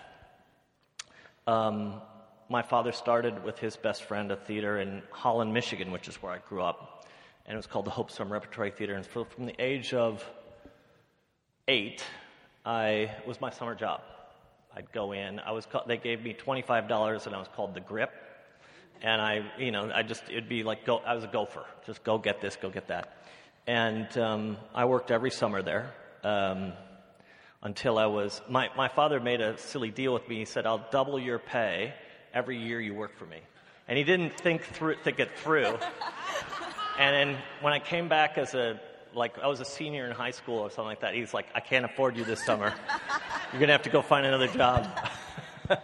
um, 1.47 2.01
my 2.49 2.61
father 2.61 2.91
started 2.91 3.43
with 3.43 3.59
his 3.59 3.75
best 3.75 4.03
friend 4.03 4.31
a 4.31 4.35
theater 4.35 4.79
in 4.79 5.01
Holland, 5.11 5.53
Michigan, 5.53 5.91
which 5.91 6.07
is 6.07 6.15
where 6.21 6.31
I 6.31 6.37
grew 6.37 6.61
up. 6.61 7.05
And 7.45 7.53
it 7.53 7.57
was 7.57 7.67
called 7.67 7.85
the 7.85 7.91
Hope 7.91 8.11
Summer 8.11 8.33
Repertory 8.33 8.71
Theater. 8.71 8.95
And 8.95 9.05
so 9.13 9.23
from 9.23 9.45
the 9.45 9.55
age 9.59 9.93
of 9.93 10.23
eight, 11.67 12.03
I, 12.65 13.11
it 13.19 13.27
was 13.27 13.41
my 13.41 13.49
summer 13.49 13.75
job. 13.75 14.01
I'd 14.75 14.91
go 14.91 15.11
in. 15.11 15.39
I 15.39 15.51
was, 15.51 15.67
they 15.87 15.97
gave 15.97 16.23
me 16.23 16.33
$25 16.33 17.25
and 17.25 17.35
I 17.35 17.39
was 17.39 17.47
called 17.55 17.73
the 17.73 17.79
grip. 17.79 18.11
And 19.01 19.21
I, 19.21 19.51
you 19.57 19.71
know, 19.71 19.91
I 19.93 20.03
just, 20.03 20.23
it'd 20.29 20.49
be 20.49 20.63
like, 20.63 20.85
go, 20.85 20.97
I 20.97 21.13
was 21.13 21.23
a 21.23 21.27
gopher. 21.27 21.65
Just 21.85 22.03
go 22.03 22.17
get 22.17 22.41
this, 22.41 22.55
go 22.55 22.69
get 22.69 22.87
that. 22.87 23.23
And 23.67 24.15
um, 24.17 24.57
I 24.73 24.85
worked 24.85 25.11
every 25.11 25.31
summer 25.31 25.61
there 25.61 25.93
um, 26.23 26.73
until 27.65 27.97
I 27.97 28.05
was, 28.05 28.43
my, 28.47 28.69
my 28.77 28.87
father 28.87 29.19
made 29.19 29.41
a 29.41 29.57
silly 29.57 29.89
deal 29.89 30.13
with 30.13 30.29
me. 30.29 30.37
He 30.37 30.45
said, 30.45 30.67
I'll 30.67 30.85
double 30.91 31.19
your 31.19 31.39
pay 31.39 31.95
every 32.31 32.59
year 32.59 32.79
you 32.79 32.93
work 32.93 33.17
for 33.17 33.25
me. 33.25 33.39
And 33.87 33.97
he 33.97 34.03
didn't 34.03 34.39
think, 34.39 34.63
through, 34.63 34.97
think 35.03 35.19
it 35.19 35.35
through. 35.39 35.65
and 36.99 37.15
then 37.33 37.37
when 37.61 37.73
I 37.73 37.79
came 37.79 38.07
back 38.07 38.37
as 38.37 38.53
a, 38.53 38.79
like, 39.15 39.39
I 39.39 39.47
was 39.47 39.61
a 39.61 39.65
senior 39.65 40.05
in 40.05 40.11
high 40.11 40.29
school 40.29 40.59
or 40.59 40.69
something 40.69 40.85
like 40.85 40.99
that, 40.99 41.15
he's 41.15 41.33
like, 41.33 41.47
I 41.55 41.59
can't 41.59 41.85
afford 41.85 42.15
you 42.17 42.23
this 42.23 42.45
summer. 42.45 42.71
You're 43.51 43.59
going 43.59 43.67
to 43.67 43.73
have 43.73 43.83
to 43.83 43.89
go 43.89 44.03
find 44.03 44.27
another 44.27 44.47
job. 44.47 44.87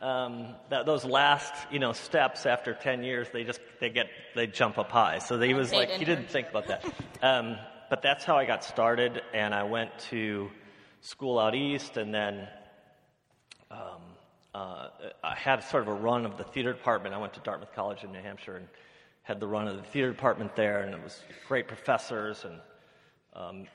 um, 0.00 0.54
that, 0.70 0.86
those 0.86 1.04
last, 1.04 1.52
you 1.70 1.78
know, 1.78 1.92
steps 1.92 2.46
after 2.46 2.72
10 2.72 3.02
years, 3.04 3.28
they 3.34 3.44
just, 3.44 3.60
they 3.80 3.90
get, 3.90 4.06
they 4.34 4.46
jump 4.46 4.78
up 4.78 4.90
high. 4.90 5.18
So 5.18 5.38
he 5.38 5.52
was 5.52 5.72
like, 5.72 5.90
he 5.90 6.06
didn't 6.06 6.30
think 6.30 6.48
about 6.48 6.68
that. 6.68 6.84
Um, 7.22 7.56
but 7.94 8.02
that's 8.02 8.24
how 8.24 8.36
I 8.36 8.44
got 8.44 8.64
started, 8.64 9.22
and 9.32 9.54
I 9.54 9.62
went 9.62 9.96
to 10.10 10.50
school 11.00 11.38
out 11.38 11.54
east, 11.54 11.96
and 11.96 12.12
then 12.12 12.48
um, 13.70 14.02
uh, 14.52 14.88
I 15.22 15.36
had 15.36 15.62
sort 15.62 15.84
of 15.84 15.88
a 15.90 15.94
run 15.94 16.26
of 16.26 16.36
the 16.36 16.42
theater 16.42 16.72
department. 16.72 17.14
I 17.14 17.18
went 17.18 17.34
to 17.34 17.40
Dartmouth 17.40 17.72
College 17.72 18.02
in 18.02 18.10
New 18.10 18.20
Hampshire 18.20 18.56
and 18.56 18.66
had 19.22 19.38
the 19.38 19.46
run 19.46 19.68
of 19.68 19.76
the 19.76 19.84
theater 19.84 20.10
department 20.10 20.56
there, 20.56 20.80
and 20.80 20.92
it 20.92 21.00
was 21.04 21.22
great 21.46 21.68
professors, 21.68 22.44
and 22.44 22.60
um, 23.32 23.68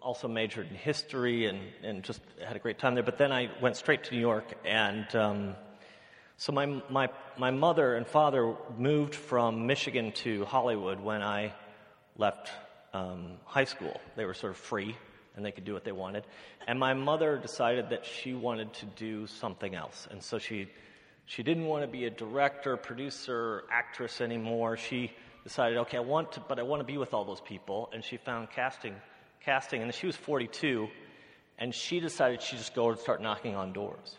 also 0.00 0.26
majored 0.26 0.68
in 0.68 0.74
history, 0.74 1.46
and, 1.46 1.60
and 1.84 2.02
just 2.02 2.20
had 2.44 2.56
a 2.56 2.58
great 2.58 2.80
time 2.80 2.94
there. 2.94 3.04
But 3.04 3.16
then 3.16 3.30
I 3.30 3.48
went 3.60 3.76
straight 3.76 4.02
to 4.02 4.14
New 4.16 4.20
York, 4.20 4.54
and 4.64 5.06
um, 5.14 5.54
so 6.36 6.50
my, 6.50 6.66
my, 6.90 7.08
my 7.38 7.52
mother 7.52 7.94
and 7.94 8.08
father 8.08 8.56
moved 8.76 9.14
from 9.14 9.68
Michigan 9.68 10.10
to 10.24 10.46
Hollywood 10.46 10.98
when 10.98 11.22
I 11.22 11.52
left 12.16 12.50
um, 12.92 13.32
high 13.44 13.64
school. 13.64 14.00
They 14.16 14.24
were 14.24 14.34
sort 14.34 14.52
of 14.52 14.58
free 14.58 14.96
and 15.36 15.44
they 15.44 15.52
could 15.52 15.64
do 15.64 15.72
what 15.72 15.84
they 15.84 15.92
wanted. 15.92 16.24
And 16.66 16.78
my 16.78 16.94
mother 16.94 17.38
decided 17.38 17.90
that 17.90 18.04
she 18.04 18.34
wanted 18.34 18.72
to 18.74 18.86
do 18.86 19.26
something 19.26 19.74
else. 19.74 20.06
And 20.10 20.22
so 20.22 20.38
she, 20.38 20.68
she 21.26 21.42
didn't 21.42 21.66
want 21.66 21.82
to 21.82 21.88
be 21.88 22.04
a 22.04 22.10
director, 22.10 22.76
producer, 22.76 23.64
actress 23.70 24.20
anymore. 24.20 24.76
She 24.76 25.10
decided, 25.44 25.78
okay, 25.78 25.96
I 25.96 26.00
want 26.00 26.32
to, 26.32 26.40
but 26.40 26.58
I 26.58 26.62
want 26.62 26.80
to 26.80 26.84
be 26.84 26.98
with 26.98 27.14
all 27.14 27.24
those 27.24 27.40
people. 27.40 27.90
And 27.92 28.04
she 28.04 28.16
found 28.16 28.50
casting, 28.50 28.94
casting, 29.40 29.82
and 29.82 29.92
she 29.94 30.06
was 30.06 30.16
42, 30.16 30.88
and 31.58 31.74
she 31.74 32.00
decided 32.00 32.42
she'd 32.42 32.58
just 32.58 32.74
go 32.74 32.90
and 32.90 32.98
start 32.98 33.22
knocking 33.22 33.56
on 33.56 33.72
doors. 33.72 34.16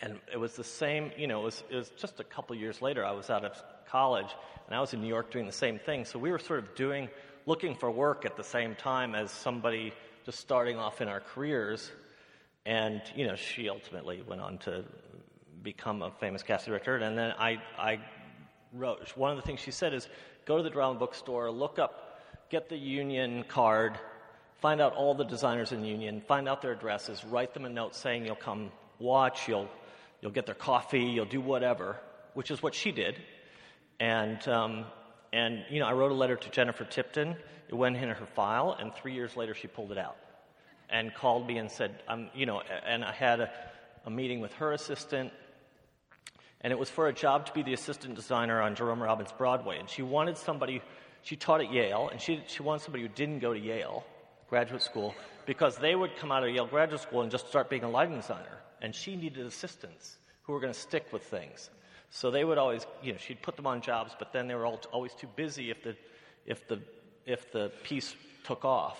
And 0.00 0.18
it 0.32 0.38
was 0.38 0.54
the 0.54 0.64
same, 0.64 1.12
you 1.18 1.26
know, 1.26 1.42
it 1.42 1.44
was, 1.44 1.62
it 1.70 1.76
was 1.76 1.90
just 1.90 2.20
a 2.20 2.24
couple 2.24 2.56
years 2.56 2.80
later, 2.80 3.04
I 3.04 3.12
was 3.12 3.28
out 3.28 3.44
of 3.44 3.52
college, 3.86 4.34
and 4.66 4.74
I 4.74 4.80
was 4.80 4.94
in 4.94 5.02
New 5.02 5.08
York 5.08 5.30
doing 5.30 5.46
the 5.46 5.52
same 5.52 5.78
thing. 5.78 6.06
So 6.06 6.18
we 6.18 6.30
were 6.30 6.38
sort 6.38 6.60
of 6.60 6.74
doing 6.74 7.08
looking 7.50 7.74
for 7.74 7.90
work 7.90 8.24
at 8.24 8.36
the 8.36 8.44
same 8.44 8.76
time 8.76 9.16
as 9.16 9.28
somebody 9.28 9.92
just 10.24 10.38
starting 10.38 10.78
off 10.78 11.00
in 11.00 11.08
our 11.08 11.18
careers. 11.18 11.90
And, 12.64 13.02
you 13.16 13.26
know, 13.26 13.34
she 13.34 13.68
ultimately 13.68 14.22
went 14.24 14.40
on 14.40 14.58
to 14.58 14.84
become 15.60 16.00
a 16.00 16.12
famous 16.20 16.44
casting 16.44 16.70
director. 16.70 16.94
And 16.98 17.18
then 17.18 17.32
I, 17.36 17.60
I 17.76 17.98
wrote, 18.72 19.16
one 19.16 19.32
of 19.32 19.36
the 19.36 19.42
things 19.42 19.58
she 19.58 19.72
said 19.72 19.92
is 19.92 20.06
go 20.44 20.58
to 20.58 20.62
the 20.62 20.70
drama 20.70 20.96
bookstore, 20.96 21.50
look 21.50 21.80
up, 21.80 22.20
get 22.50 22.68
the 22.68 22.76
union 22.76 23.42
card, 23.48 23.98
find 24.60 24.80
out 24.80 24.94
all 24.94 25.16
the 25.16 25.24
designers 25.24 25.72
in 25.72 25.82
the 25.82 25.88
union, 25.88 26.22
find 26.28 26.48
out 26.48 26.62
their 26.62 26.70
addresses, 26.70 27.24
write 27.24 27.52
them 27.52 27.64
a 27.64 27.68
note 27.68 27.96
saying 27.96 28.24
you'll 28.24 28.36
come 28.36 28.70
watch, 29.00 29.48
you'll, 29.48 29.68
you'll 30.20 30.30
get 30.30 30.46
their 30.46 30.54
coffee, 30.54 31.02
you'll 31.02 31.24
do 31.24 31.40
whatever, 31.40 31.96
which 32.34 32.52
is 32.52 32.62
what 32.62 32.76
she 32.76 32.92
did. 32.92 33.20
And 33.98 34.46
um, 34.46 34.84
and, 35.32 35.64
you 35.70 35.78
know, 35.78 35.86
I 35.86 35.92
wrote 35.92 36.12
a 36.12 36.14
letter 36.14 36.36
to 36.36 36.50
Jennifer 36.50 36.84
Tipton. 36.84 37.36
It 37.68 37.74
went 37.74 37.96
in 37.96 38.08
her 38.08 38.26
file, 38.26 38.76
and 38.78 38.92
three 38.94 39.14
years 39.14 39.36
later 39.36 39.54
she 39.54 39.68
pulled 39.68 39.92
it 39.92 39.98
out 39.98 40.16
and 40.88 41.14
called 41.14 41.46
me 41.46 41.58
and 41.58 41.70
said, 41.70 42.02
um, 42.08 42.28
you 42.34 42.46
know, 42.46 42.60
and 42.60 43.04
I 43.04 43.12
had 43.12 43.40
a, 43.40 43.50
a 44.06 44.10
meeting 44.10 44.40
with 44.40 44.52
her 44.54 44.72
assistant, 44.72 45.32
and 46.62 46.72
it 46.72 46.78
was 46.78 46.90
for 46.90 47.06
a 47.06 47.12
job 47.12 47.46
to 47.46 47.52
be 47.52 47.62
the 47.62 47.72
assistant 47.72 48.16
designer 48.16 48.60
on 48.60 48.74
Jerome 48.74 49.02
Robbins 49.02 49.32
Broadway. 49.38 49.78
And 49.78 49.88
she 49.88 50.02
wanted 50.02 50.36
somebody, 50.36 50.82
she 51.22 51.36
taught 51.36 51.60
at 51.60 51.72
Yale, 51.72 52.08
and 52.10 52.20
she, 52.20 52.42
she 52.48 52.62
wanted 52.62 52.82
somebody 52.82 53.02
who 53.02 53.08
didn't 53.08 53.38
go 53.38 53.54
to 53.54 53.60
Yale 53.60 54.04
graduate 54.48 54.82
school 54.82 55.14
because 55.46 55.76
they 55.76 55.94
would 55.94 56.16
come 56.16 56.32
out 56.32 56.42
of 56.42 56.50
Yale 56.50 56.66
graduate 56.66 57.00
school 57.00 57.22
and 57.22 57.30
just 57.30 57.48
start 57.48 57.70
being 57.70 57.84
a 57.84 57.88
lighting 57.88 58.16
designer. 58.16 58.58
And 58.82 58.94
she 58.94 59.14
needed 59.14 59.46
assistants 59.46 60.16
who 60.42 60.52
were 60.52 60.60
going 60.60 60.72
to 60.72 60.78
stick 60.78 61.06
with 61.12 61.22
things. 61.22 61.70
So 62.10 62.30
they 62.30 62.44
would 62.44 62.58
always, 62.58 62.86
you 63.02 63.12
know, 63.12 63.18
she'd 63.18 63.40
put 63.40 63.56
them 63.56 63.66
on 63.66 63.80
jobs, 63.80 64.14
but 64.18 64.32
then 64.32 64.48
they 64.48 64.54
were 64.54 64.66
all, 64.66 64.80
always 64.92 65.14
too 65.14 65.28
busy 65.36 65.70
if 65.70 65.82
the, 65.82 65.96
if 66.44 66.66
the, 66.66 66.80
if 67.24 67.52
the 67.52 67.70
piece 67.84 68.14
took 68.44 68.64
off. 68.64 68.98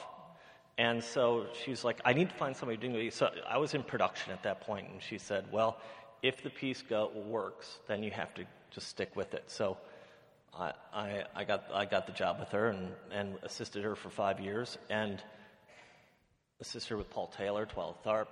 And 0.79 1.03
so 1.03 1.46
she's 1.64 1.85
like, 1.85 2.01
I 2.05 2.12
need 2.12 2.31
to 2.31 2.35
find 2.37 2.57
somebody 2.57 2.79
doing 2.79 2.94
it. 2.94 3.12
So 3.12 3.31
I 3.46 3.59
was 3.59 3.75
in 3.75 3.83
production 3.83 4.33
at 4.33 4.44
that 4.44 4.62
point, 4.62 4.88
and 4.90 5.03
she 5.03 5.18
said, 5.18 5.44
Well, 5.53 5.77
if 6.23 6.42
the 6.42 6.51
piece 6.51 6.83
go, 6.83 7.11
works, 7.14 7.79
then 7.87 8.03
you 8.03 8.11
have 8.12 8.33
to 8.35 8.44
just 8.70 8.88
stick 8.88 9.14
with 9.16 9.35
it. 9.35 9.44
So 9.49 9.77
I, 10.57 10.73
I, 10.92 11.25
I, 11.35 11.44
got, 11.44 11.64
I 11.75 11.85
got 11.85 12.07
the 12.07 12.12
job 12.12 12.38
with 12.38 12.51
her 12.51 12.68
and, 12.68 12.92
and 13.11 13.37
assisted 13.42 13.85
her 13.85 13.94
for 13.94 14.11
five 14.11 14.40
years, 14.40 14.79
and 14.88 15.23
assisted 16.61 16.90
her 16.90 16.96
with 16.96 17.11
Paul 17.11 17.33
Taylor, 17.37 17.66
Twyla 17.66 17.96
Tharp, 18.05 18.27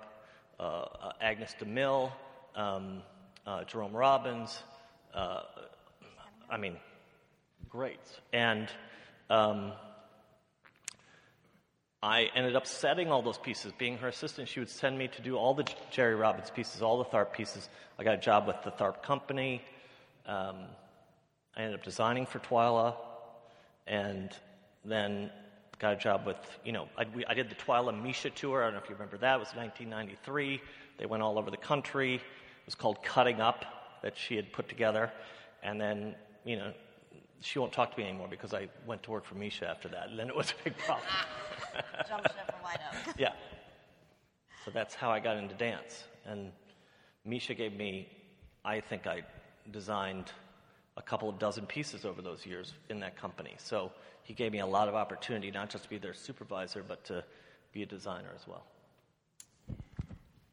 uh, 0.59 0.63
uh, 0.63 1.11
Agnes 1.21 1.55
DeMille, 1.59 2.11
um, 2.55 3.01
uh, 3.49 3.63
Jerome 3.63 3.95
Robbins, 3.95 4.61
uh, 5.15 5.41
I 6.51 6.57
mean, 6.57 6.77
great. 7.67 7.99
And 8.31 8.69
um, 9.27 9.71
I 12.03 12.29
ended 12.35 12.55
up 12.55 12.67
setting 12.67 13.11
all 13.11 13.23
those 13.23 13.39
pieces. 13.39 13.73
Being 13.79 13.97
her 13.97 14.07
assistant, 14.07 14.49
she 14.49 14.59
would 14.59 14.69
send 14.69 14.99
me 14.99 15.07
to 15.07 15.21
do 15.23 15.35
all 15.35 15.55
the 15.55 15.65
Jerry 15.89 16.13
Robbins 16.13 16.51
pieces, 16.51 16.83
all 16.83 16.99
the 16.99 17.05
Tharp 17.05 17.33
pieces. 17.33 17.67
I 17.97 18.03
got 18.03 18.13
a 18.13 18.19
job 18.19 18.45
with 18.45 18.57
the 18.63 18.71
Tharp 18.71 19.01
Company. 19.01 19.63
Um, 20.27 20.57
I 21.57 21.63
ended 21.63 21.79
up 21.79 21.83
designing 21.83 22.27
for 22.27 22.37
Twyla, 22.37 22.93
and 23.87 24.29
then 24.85 25.31
got 25.79 25.93
a 25.93 25.95
job 25.95 26.27
with, 26.27 26.37
you 26.63 26.71
know, 26.71 26.87
I, 26.95 27.05
we, 27.15 27.25
I 27.25 27.33
did 27.33 27.49
the 27.49 27.55
Twyla 27.55 27.99
Misha 27.99 28.29
tour. 28.29 28.61
I 28.61 28.65
don't 28.65 28.73
know 28.73 28.81
if 28.83 28.89
you 28.89 28.95
remember 28.95 29.17
that. 29.17 29.37
It 29.37 29.39
was 29.39 29.55
1993. 29.55 30.61
They 30.99 31.05
went 31.07 31.23
all 31.23 31.39
over 31.39 31.49
the 31.49 31.57
country. 31.57 32.21
It 32.69 32.73
was 32.73 32.75
called 32.75 33.01
Cutting 33.01 33.41
Up 33.41 33.65
that 34.03 34.15
she 34.15 34.35
had 34.35 34.53
put 34.53 34.69
together. 34.69 35.11
And 35.63 35.81
then, 35.81 36.13
you 36.45 36.55
know, 36.55 36.71
she 37.41 37.57
won't 37.57 37.73
talk 37.73 37.95
to 37.95 37.99
me 37.99 38.07
anymore 38.07 38.27
because 38.29 38.53
I 38.53 38.67
went 38.85 39.01
to 39.03 39.09
work 39.09 39.25
for 39.25 39.33
Misha 39.33 39.67
after 39.67 39.87
that. 39.87 40.09
And 40.09 40.19
then 40.19 40.29
it 40.29 40.35
was 40.35 40.51
a 40.51 40.63
big 40.63 40.77
problem. 40.77 41.07
Jump 42.07 42.27
ship 42.27 42.45
for 42.45 42.63
White 42.63 42.77
Oak. 43.07 43.15
yeah. 43.17 43.33
So 44.63 44.69
that's 44.69 44.93
how 44.93 45.09
I 45.09 45.19
got 45.19 45.37
into 45.37 45.55
dance. 45.55 46.03
And 46.27 46.51
Misha 47.25 47.55
gave 47.55 47.73
me, 47.73 48.07
I 48.63 48.81
think 48.81 49.07
I 49.07 49.23
designed 49.71 50.31
a 50.95 51.01
couple 51.01 51.27
of 51.27 51.39
dozen 51.39 51.65
pieces 51.65 52.05
over 52.05 52.21
those 52.21 52.45
years 52.45 52.73
in 52.89 52.99
that 52.99 53.17
company. 53.17 53.55
So 53.57 53.91
he 54.21 54.35
gave 54.35 54.51
me 54.51 54.59
a 54.59 54.67
lot 54.67 54.87
of 54.87 54.93
opportunity, 54.93 55.49
not 55.49 55.71
just 55.71 55.85
to 55.85 55.89
be 55.89 55.97
their 55.97 56.13
supervisor, 56.13 56.85
but 56.87 57.03
to 57.05 57.23
be 57.73 57.81
a 57.81 57.87
designer 57.87 58.29
as 58.35 58.47
well. 58.47 58.67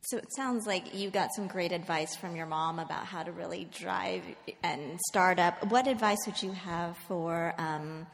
So 0.06 0.18
it 0.18 0.32
sounds 0.36 0.68
like 0.68 0.94
you 0.94 1.10
got 1.10 1.34
some 1.34 1.48
great 1.48 1.72
advice 1.72 2.14
from 2.14 2.36
your 2.36 2.46
mom 2.46 2.78
about 2.78 3.06
how 3.06 3.24
to 3.24 3.32
really 3.32 3.68
drive 3.76 4.22
and 4.62 5.00
start 5.08 5.40
up. 5.40 5.66
What 5.66 5.88
advice 5.88 6.18
would 6.26 6.40
you 6.40 6.52
have 6.52 6.96
for 7.08 7.52
um, 7.58 8.06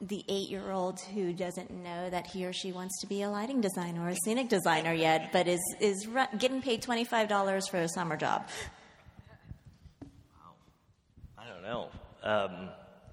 the 0.00 0.24
eight 0.28 0.48
year 0.48 0.70
old 0.70 1.00
who 1.12 1.32
doesn't 1.32 1.72
know 1.72 2.08
that 2.08 2.28
he 2.28 2.46
or 2.46 2.52
she 2.52 2.70
wants 2.70 3.00
to 3.00 3.08
be 3.08 3.22
a 3.22 3.30
lighting 3.30 3.60
designer 3.60 4.04
or 4.04 4.10
a 4.10 4.16
scenic 4.24 4.48
designer 4.48 4.92
yet, 4.92 5.30
but 5.32 5.48
is, 5.48 5.60
is 5.80 6.06
getting 6.38 6.62
paid 6.62 6.84
$25 6.84 7.68
for 7.68 7.78
a 7.78 7.88
summer 7.88 8.16
job? 8.16 8.46
Wow. 10.04 10.52
I 11.36 11.48
don't 11.48 11.62
know. 11.62 11.88
Um, 12.22 12.68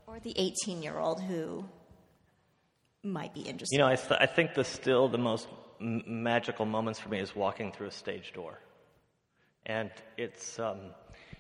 or 0.05 0.19
the 0.19 0.35
18 0.37 0.83
year 0.83 0.99
old 0.99 1.23
who 1.23 1.65
might 3.01 3.33
be 3.33 3.41
interested. 3.41 3.73
You 3.73 3.79
know, 3.79 3.87
I, 3.87 3.95
th- 3.95 4.19
I 4.19 4.27
think 4.27 4.53
the 4.53 4.63
still 4.63 5.09
the 5.09 5.17
most 5.17 5.47
magical 5.81 6.65
moments 6.65 6.99
for 6.99 7.09
me 7.09 7.19
is 7.19 7.35
walking 7.35 7.71
through 7.71 7.87
a 7.87 7.91
stage 7.91 8.33
door. 8.33 8.59
And 9.65 9.91
it's, 10.17 10.59
um, 10.59 10.79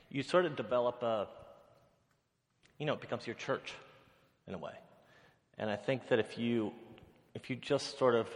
you 0.09 0.23
sort 0.23 0.45
of 0.45 0.55
develop 0.55 1.01
a, 1.03 1.27
you 2.77 2.85
know, 2.85 2.93
it 2.93 3.01
becomes 3.01 3.25
your 3.27 3.35
church 3.35 3.73
in 4.47 4.53
a 4.53 4.57
way. 4.57 4.73
And 5.57 5.69
I 5.69 5.75
think 5.75 6.07
that 6.09 6.19
if 6.19 6.37
you, 6.37 6.71
if 7.35 7.49
you 7.49 7.55
just 7.55 7.97
sort 7.97 8.15
of, 8.15 8.27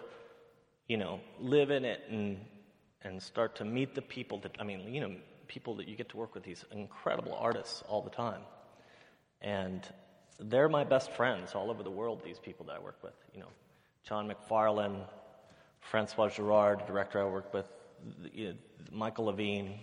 you 0.88 0.98
know, 0.98 1.20
live 1.40 1.72
in 1.72 1.86
it 1.86 2.02
and, 2.10 2.38
and 3.02 3.22
start 3.22 3.56
to 3.58 3.66
meet 3.66 3.96
the 3.96 4.02
people 4.02 4.40
that, 4.40 4.56
I 4.60 4.64
mean, 4.64 4.94
you 4.94 5.02
know, 5.02 5.16
people 5.48 5.76
that 5.76 5.88
you 5.88 5.96
get 5.96 6.10
to 6.10 6.18
work 6.18 6.36
with, 6.36 6.44
these 6.44 6.64
incredible 6.72 7.34
artists 7.34 7.84
all 7.88 8.02
the 8.02 8.10
time. 8.10 8.42
And 9.42 9.88
they're 10.40 10.70
my 10.70 10.84
best 10.84 11.12
friends 11.12 11.56
all 11.56 11.70
over 11.70 11.84
the 11.84 11.92
world, 11.92 12.22
these 12.24 12.40
people 12.40 12.66
that 12.68 12.76
I 12.76 12.80
work 12.80 12.98
with. 13.04 13.14
You 13.34 13.42
know, 13.42 13.50
John 14.04 14.28
Macfarlane, 14.28 15.02
Francois 15.86 16.30
Girard, 16.30 16.80
the 16.80 16.86
director 16.86 17.22
I 17.22 17.26
work 17.26 17.54
with, 17.54 17.68
you 18.34 18.50
know, 18.50 18.54
Michael 18.92 19.26
Levine, 19.26 19.80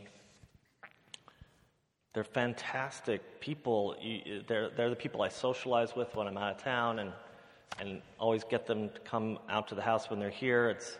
they're 2.12 2.24
fantastic 2.24 3.40
people. 3.40 3.96
They're, 4.48 4.70
they're 4.70 4.90
the 4.90 4.96
people 4.96 5.22
I 5.22 5.28
socialize 5.28 5.94
with 5.94 6.14
when 6.14 6.26
I'm 6.26 6.36
out 6.36 6.56
of 6.56 6.62
town 6.62 6.98
and, 6.98 7.12
and 7.78 8.02
always 8.18 8.42
get 8.44 8.66
them 8.66 8.90
to 8.90 9.00
come 9.00 9.38
out 9.48 9.68
to 9.68 9.74
the 9.74 9.82
house 9.82 10.10
when 10.10 10.18
they're 10.18 10.28
here. 10.28 10.70
It's, 10.70 10.98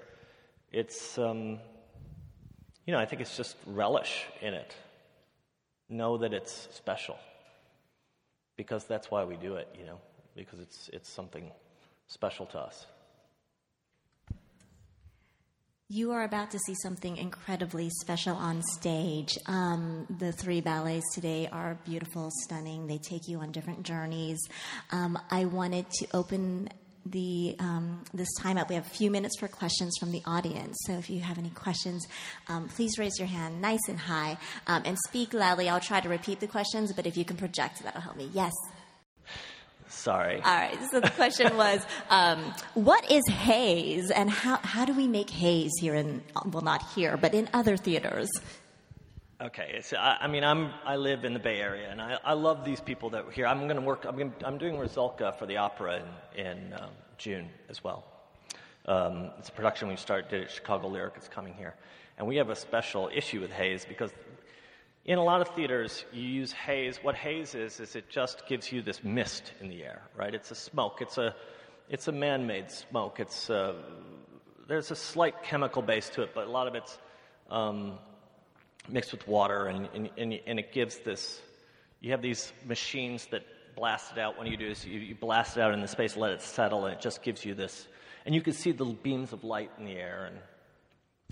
it's 0.73 1.19
um, 1.19 1.59
you 2.87 2.93
know, 2.93 2.99
I 2.99 3.05
think 3.05 3.21
it's 3.21 3.37
just 3.37 3.57
relish 3.67 4.27
in 4.41 4.55
it. 4.55 4.75
Know 5.89 6.17
that 6.19 6.33
it's 6.33 6.69
special 6.73 7.19
because 8.57 8.85
that's 8.85 9.11
why 9.11 9.25
we 9.25 9.37
do 9.37 9.57
it, 9.57 9.69
you 9.79 9.85
know, 9.85 9.99
because 10.37 10.61
it's, 10.61 10.89
it's 10.93 11.09
something 11.09 11.51
special 12.07 12.47
to 12.47 12.59
us. 12.59 12.87
You 15.95 16.13
are 16.13 16.25
about 16.25 16.51
to 16.53 16.59
see 16.59 16.75
something 16.83 17.19
incredibly 17.19 17.91
special 18.01 18.35
on 18.35 18.63
stage. 18.63 19.37
Um, 19.45 20.07
the 20.19 20.33
three 20.33 20.63
ballets 20.63 21.05
today 21.15 21.51
are 21.53 21.77
beautiful, 21.85 22.31
stunning. 22.45 22.87
They 22.87 22.97
take 22.97 23.29
you 23.29 23.41
on 23.41 23.53
different 23.53 23.83
journeys. 23.83 24.39
Um, 24.91 25.19
I 25.31 25.45
wanted 25.45 25.91
to 25.91 26.07
open 26.15 26.71
the 27.05 27.57
um, 27.59 28.05
this 28.15 28.33
time 28.41 28.57
up. 28.57 28.71
We 28.71 28.77
have 28.77 28.87
a 28.87 28.89
few 28.89 29.11
minutes 29.11 29.39
for 29.39 29.49
questions 29.49 29.95
from 30.01 30.13
the 30.13 30.23
audience. 30.25 30.79
So 30.87 30.95
if 30.95 31.11
you 31.11 31.21
have 31.21 31.37
any 31.37 31.51
questions, 31.51 32.07
um, 32.49 32.69
please 32.69 32.99
raise 32.99 33.19
your 33.19 33.29
hand 33.29 33.61
nice 33.61 33.87
and 33.87 33.99
high 33.99 34.39
um, 34.67 34.85
and 34.87 34.97
speak 35.09 35.35
loudly. 35.35 35.69
I'll 35.69 35.79
try 35.79 36.01
to 36.01 36.09
repeat 36.09 36.41
the 36.41 36.47
questions, 36.47 36.95
but 36.95 37.07
if 37.07 37.19
you 37.19 37.27
can 37.27 37.37
project, 37.37 37.83
that'll 37.83 38.01
help 38.01 38.17
me. 38.17 38.31
Yes. 38.33 38.53
Sorry. 39.93 40.37
All 40.37 40.55
right. 40.55 40.79
So 40.91 41.01
the 41.01 41.11
question 41.11 41.57
was, 41.65 41.85
um, 42.09 42.55
what 42.75 43.11
is 43.11 43.23
haze, 43.29 44.11
and 44.11 44.31
how 44.31 44.57
how 44.57 44.85
do 44.85 44.95
we 44.95 45.07
make 45.07 45.31
haze 45.31 45.73
here 45.81 45.95
in 45.95 46.23
well, 46.47 46.63
not 46.63 46.83
here, 46.95 47.17
but 47.17 47.35
in 47.35 47.49
other 47.53 47.77
theaters? 47.77 48.29
Okay, 49.41 49.73
it's, 49.75 49.93
I, 49.93 50.19
I 50.21 50.29
mean, 50.29 50.45
I'm, 50.45 50.71
I 50.85 50.95
live 50.95 51.25
in 51.25 51.33
the 51.33 51.41
Bay 51.41 51.61
Area, 51.61 51.91
and 51.91 52.01
I, 52.01 52.17
I 52.25 52.33
love 52.35 52.65
these 52.65 52.81
people 52.81 53.11
that 53.11 53.27
were 53.27 53.33
here. 53.33 53.45
I'm 53.45 53.65
going 53.65 53.75
to 53.75 53.83
work. 53.83 54.05
I'm, 54.05 54.17
gonna, 54.17 54.33
I'm 54.45 54.57
doing 54.57 54.77
Rusalka 54.77 55.37
for 55.37 55.47
the 55.47 55.57
opera 55.57 56.01
in, 56.37 56.47
in 56.47 56.73
um, 56.75 56.91
June 57.19 57.49
as 57.69 57.83
well. 57.83 58.05
Um, 58.87 59.31
it's 59.39 59.49
a 59.49 59.53
production 59.53 59.89
we 59.89 59.97
started 59.97 60.31
did 60.31 60.45
at 60.45 60.51
Chicago 60.51 60.87
Lyric. 60.89 61.15
It's 61.17 61.29
coming 61.29 61.55
here, 61.55 61.75
and 62.19 62.27
we 62.27 62.37
have 62.37 62.51
a 62.51 62.57
special 62.57 63.11
issue 63.13 63.41
with 63.41 63.51
haze 63.51 63.85
because 63.85 64.13
in 65.05 65.19
a 65.19 65.25
lot 65.25 65.41
of 65.41 65.49
theaters 65.49 66.05
you 66.13 66.23
use 66.23 66.53
haze. 66.53 66.99
What 67.03 67.15
haze 67.15 67.55
is 67.55 67.81
is 67.81 67.97
it 67.97 68.09
just 68.09 68.47
gives 68.47 68.71
you 68.71 68.83
this 68.83 69.03
mist 69.03 69.53
in 69.61 69.69
the 69.69 69.85
air, 69.85 70.03
right? 70.17 70.35
It's 70.35 70.51
a 70.51 70.55
smoke. 70.55 71.01
It's 71.01 71.19
a 71.19 71.35
it's 71.89 72.09
a 72.09 72.13
man-made 72.13 72.71
smoke. 72.71 73.21
It's 73.21 73.51
uh, 73.51 73.75
there's 74.69 74.91
a 74.91 74.97
slight 74.97 75.43
chemical 75.43 75.83
base 75.83 76.09
to 76.11 76.23
it, 76.23 76.31
but 76.35 76.47
a 76.47 76.51
lot 76.51 76.69
of 76.69 76.75
it's 76.75 76.99
um, 77.51 77.99
mixed 78.89 79.13
with 79.13 79.27
water, 79.29 79.67
and, 79.67 79.89
and, 79.95 80.11
and, 80.17 80.41
and 80.47 80.59
it 80.59 80.73
gives 80.73 80.99
this. 80.99 81.41
You 82.01 82.13
have 82.13 82.23
these 82.23 82.53
machines 82.67 83.27
that 83.27 83.43
blast 83.77 84.13
it 84.13 84.19
out. 84.19 84.39
When 84.39 84.47
you 84.47 84.57
do 84.57 84.69
this, 84.69 84.85
you, 84.85 85.01
you 85.01 85.15
blast 85.15 85.57
it 85.57 85.61
out 85.61 85.75
in 85.75 85.81
the 85.81 85.89
space, 85.89 86.17
let 86.17 86.33
it 86.33 86.43
settle, 86.43 86.87
and 86.87 86.95
it 86.95 87.01
just 87.01 87.23
gives 87.23 87.45
you 87.45 87.55
this. 87.55 87.87
And 88.25 88.35
you 88.35 88.41
can 88.41 88.53
see 88.53 88.73
the 88.73 88.85
beams 88.85 89.33
of 89.33 89.45
light 89.45 89.71
in 89.79 89.85
the 89.85 89.93
air, 89.97 90.27
and 90.27 90.39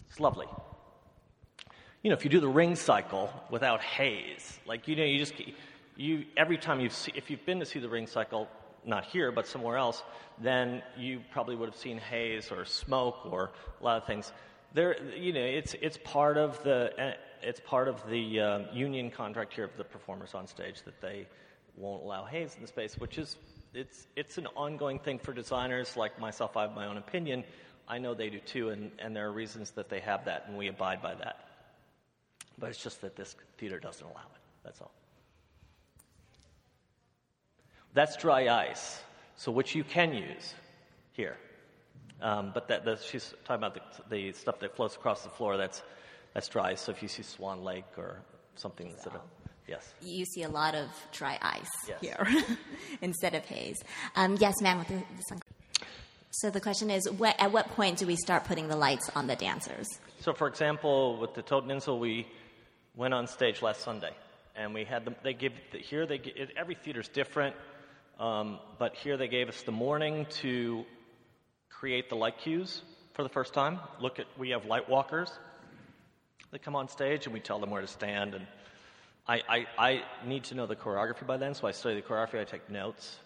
it's 0.09 0.21
lovely. 0.21 0.47
You 2.03 2.09
know, 2.09 2.17
if 2.17 2.25
you 2.25 2.31
do 2.31 2.41
the 2.41 2.49
ring 2.49 2.77
cycle 2.77 3.31
without 3.51 3.83
haze, 3.83 4.59
like 4.67 4.89
you 4.89 4.97
know, 4.97 5.05
you 5.05 5.19
just 5.19 5.35
you 5.97 6.25
every 6.35 6.57
time 6.57 6.81
you've 6.81 6.95
see, 6.95 7.13
if 7.15 7.31
you've 7.31 7.45
been 7.45 7.61
to 7.61 7.67
see 7.67 7.79
the 7.79 7.91
ring 7.91 8.07
cycle, 8.07 8.49
not 8.87 9.05
here 9.05 9.31
but 9.31 9.47
somewhere 9.47 9.77
else, 9.77 10.03
then 10.41 10.83
you 10.97 11.21
probably 11.31 11.57
would 11.57 11.69
have 11.69 11.79
seen 11.79 11.99
haze 11.99 12.51
or 12.51 12.65
smoke 12.65 13.27
or 13.27 13.51
a 13.81 13.85
lot 13.85 13.99
of 13.99 14.07
things. 14.07 14.33
There, 14.73 14.97
you 15.15 15.35
know, 15.35 15.41
it's 15.41 15.75
it's 15.83 15.99
part 16.03 16.39
of 16.39 16.63
the 16.65 16.91
eh, 16.97 17.13
it's 17.43 17.61
part 17.61 17.87
of 17.87 18.09
the 18.09 18.41
uh, 18.41 18.59
union 18.73 19.11
contract 19.11 19.53
here 19.53 19.65
of 19.65 19.77
the 19.77 19.85
performers 19.85 20.33
on 20.33 20.47
stage 20.47 20.83
that 20.85 21.03
they 21.03 21.27
won't 21.77 22.03
allow 22.03 22.25
haze 22.25 22.55
in 22.55 22.63
the 22.63 22.69
space, 22.69 22.97
which 22.97 23.19
is 23.19 23.37
it's 23.75 24.07
it's 24.17 24.39
an 24.39 24.47
ongoing 24.57 24.99
thing 24.99 25.19
for 25.19 25.35
designers 25.35 25.99
like 25.99 26.19
myself. 26.19 26.57
I 26.57 26.63
have 26.63 26.75
my 26.75 26.87
own 26.87 26.97
opinion. 26.97 27.45
I 27.87 27.99
know 27.99 28.15
they 28.15 28.31
do 28.31 28.39
too, 28.39 28.71
and, 28.71 28.91
and 29.01 29.15
there 29.15 29.27
are 29.27 29.33
reasons 29.33 29.73
that 29.73 29.91
they 29.91 30.01
have 30.01 30.25
that, 30.25 30.45
and 30.47 30.57
we 30.57 30.69
abide 30.69 31.03
by 31.03 31.15
that. 31.17 31.50
But 32.61 32.71
it's 32.71 32.83
just 32.83 33.01
that 33.01 33.17
this 33.17 33.35
theater 33.59 33.79
doesn't 33.81 34.05
allow 34.07 34.21
it. 34.21 34.41
That's 34.63 34.81
all. 34.81 34.93
That's 37.95 38.17
dry 38.17 38.49
ice, 38.49 39.01
so 39.37 39.51
which 39.51 39.75
you 39.75 39.83
can 39.83 40.13
use 40.13 40.55
here. 41.13 41.37
Um, 42.23 42.51
but 42.55 42.69
that, 42.69 42.85
that, 42.85 43.01
she's 43.03 43.35
talking 43.45 43.65
about 43.65 43.75
the, 44.09 44.17
the 44.31 44.33
stuff 44.33 44.61
that 44.61 44.77
floats 44.77 44.95
across 44.95 45.23
the 45.23 45.31
floor. 45.31 45.57
That's 45.57 45.83
that's 46.35 46.49
dry. 46.49 46.75
So 46.77 46.93
if 46.93 47.03
you 47.03 47.09
see 47.09 47.23
Swan 47.23 47.65
Lake 47.65 47.87
or 47.97 48.21
something 48.55 48.95
sort 49.03 49.17
of 49.17 49.23
yes. 49.67 49.93
You 50.03 50.25
see 50.27 50.43
a 50.45 50.49
lot 50.49 50.75
of 50.77 50.89
dry 51.13 51.39
ice 51.43 51.67
Yes. 51.89 51.99
here 52.01 52.27
instead 53.03 53.35
of 53.35 53.45
haze. 53.47 53.79
Um, 54.15 54.37
yes, 54.39 54.55
ma'am. 54.61 54.79
With 54.79 54.89
the, 54.89 54.95
this 55.17 55.25
one. 55.31 55.41
So 56.33 56.51
the 56.51 56.61
question 56.61 56.91
is, 56.91 57.09
wh- 57.21 57.43
at 57.43 57.51
what 57.51 57.69
point 57.71 57.99
do 57.99 58.07
we 58.07 58.15
start 58.17 58.45
putting 58.45 58.69
the 58.69 58.77
lights 58.77 59.11
on 59.17 59.27
the 59.27 59.35
dancers? 59.35 59.87
So, 60.21 60.33
for 60.33 60.47
example, 60.47 61.17
with 61.17 61.35
the 61.35 61.43
Toteninsel, 61.43 61.99
we 61.99 62.29
went 63.01 63.15
on 63.15 63.27
stage 63.27 63.63
last 63.63 63.81
Sunday, 63.81 64.13
and 64.55 64.75
we 64.75 64.85
had 64.85 65.07
them. 65.07 65.17
They 65.23 65.33
give 65.33 65.55
here. 65.73 66.05
They 66.05 66.19
gi- 66.19 66.35
it, 66.37 66.51
every 66.55 66.75
theater's 66.75 67.09
different, 67.09 67.57
um, 68.19 68.59
but 68.79 68.95
here 68.95 69.17
they 69.17 69.27
gave 69.27 69.49
us 69.49 69.63
the 69.63 69.73
morning 69.73 70.27
to 70.43 70.85
create 71.71 72.11
the 72.11 72.15
light 72.15 72.37
cues 72.37 72.83
for 73.15 73.23
the 73.23 73.31
first 73.31 73.55
time. 73.55 73.81
Look 74.01 74.19
at 74.19 74.27
we 74.37 74.51
have 74.51 74.67
light 74.67 74.87
walkers. 74.87 75.33
They 76.51 76.59
come 76.59 76.77
on 76.77 76.89
stage, 76.89 77.25
and 77.25 77.33
we 77.33 77.41
tell 77.41 77.59
them 77.59 77.71
where 77.71 77.81
to 77.81 77.87
stand. 77.87 78.35
And 78.35 78.47
I, 79.27 79.41
I, 79.49 79.67
I 79.79 80.03
need 80.27 80.45
to 80.45 80.55
know 80.55 80.67
the 80.67 80.77
choreography 80.77 81.27
by 81.27 81.39
then, 81.39 81.55
so 81.55 81.67
I 81.67 81.71
study 81.71 81.95
the 81.95 82.03
choreography. 82.03 82.39
I 82.39 82.45
take 82.45 82.69
notes. 82.69 83.17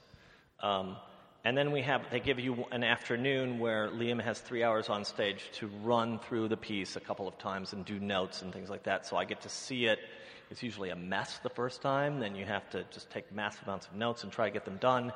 Um, 0.60 0.96
and 1.44 1.56
then 1.56 1.72
we 1.72 1.82
have, 1.82 2.10
they 2.10 2.20
give 2.20 2.40
you 2.40 2.64
an 2.72 2.82
afternoon 2.82 3.58
where 3.58 3.88
Liam 3.90 4.20
has 4.22 4.40
three 4.40 4.64
hours 4.64 4.88
on 4.88 5.04
stage 5.04 5.50
to 5.54 5.66
run 5.82 6.18
through 6.18 6.48
the 6.48 6.56
piece 6.56 6.96
a 6.96 7.00
couple 7.00 7.28
of 7.28 7.36
times 7.36 7.74
and 7.74 7.84
do 7.84 8.00
notes 8.00 8.40
and 8.40 8.52
things 8.52 8.70
like 8.70 8.82
that. 8.84 9.06
So 9.06 9.18
I 9.18 9.26
get 9.26 9.42
to 9.42 9.50
see 9.50 9.84
it. 9.84 9.98
It's 10.50 10.62
usually 10.62 10.90
a 10.90 10.96
mess 10.96 11.40
the 11.42 11.50
first 11.50 11.82
time. 11.82 12.18
Then 12.18 12.34
you 12.34 12.46
have 12.46 12.70
to 12.70 12.84
just 12.90 13.10
take 13.10 13.30
massive 13.30 13.64
amounts 13.64 13.86
of 13.86 13.94
notes 13.94 14.22
and 14.22 14.32
try 14.32 14.46
to 14.48 14.52
get 14.52 14.64
them 14.64 14.78
done. 14.78 15.12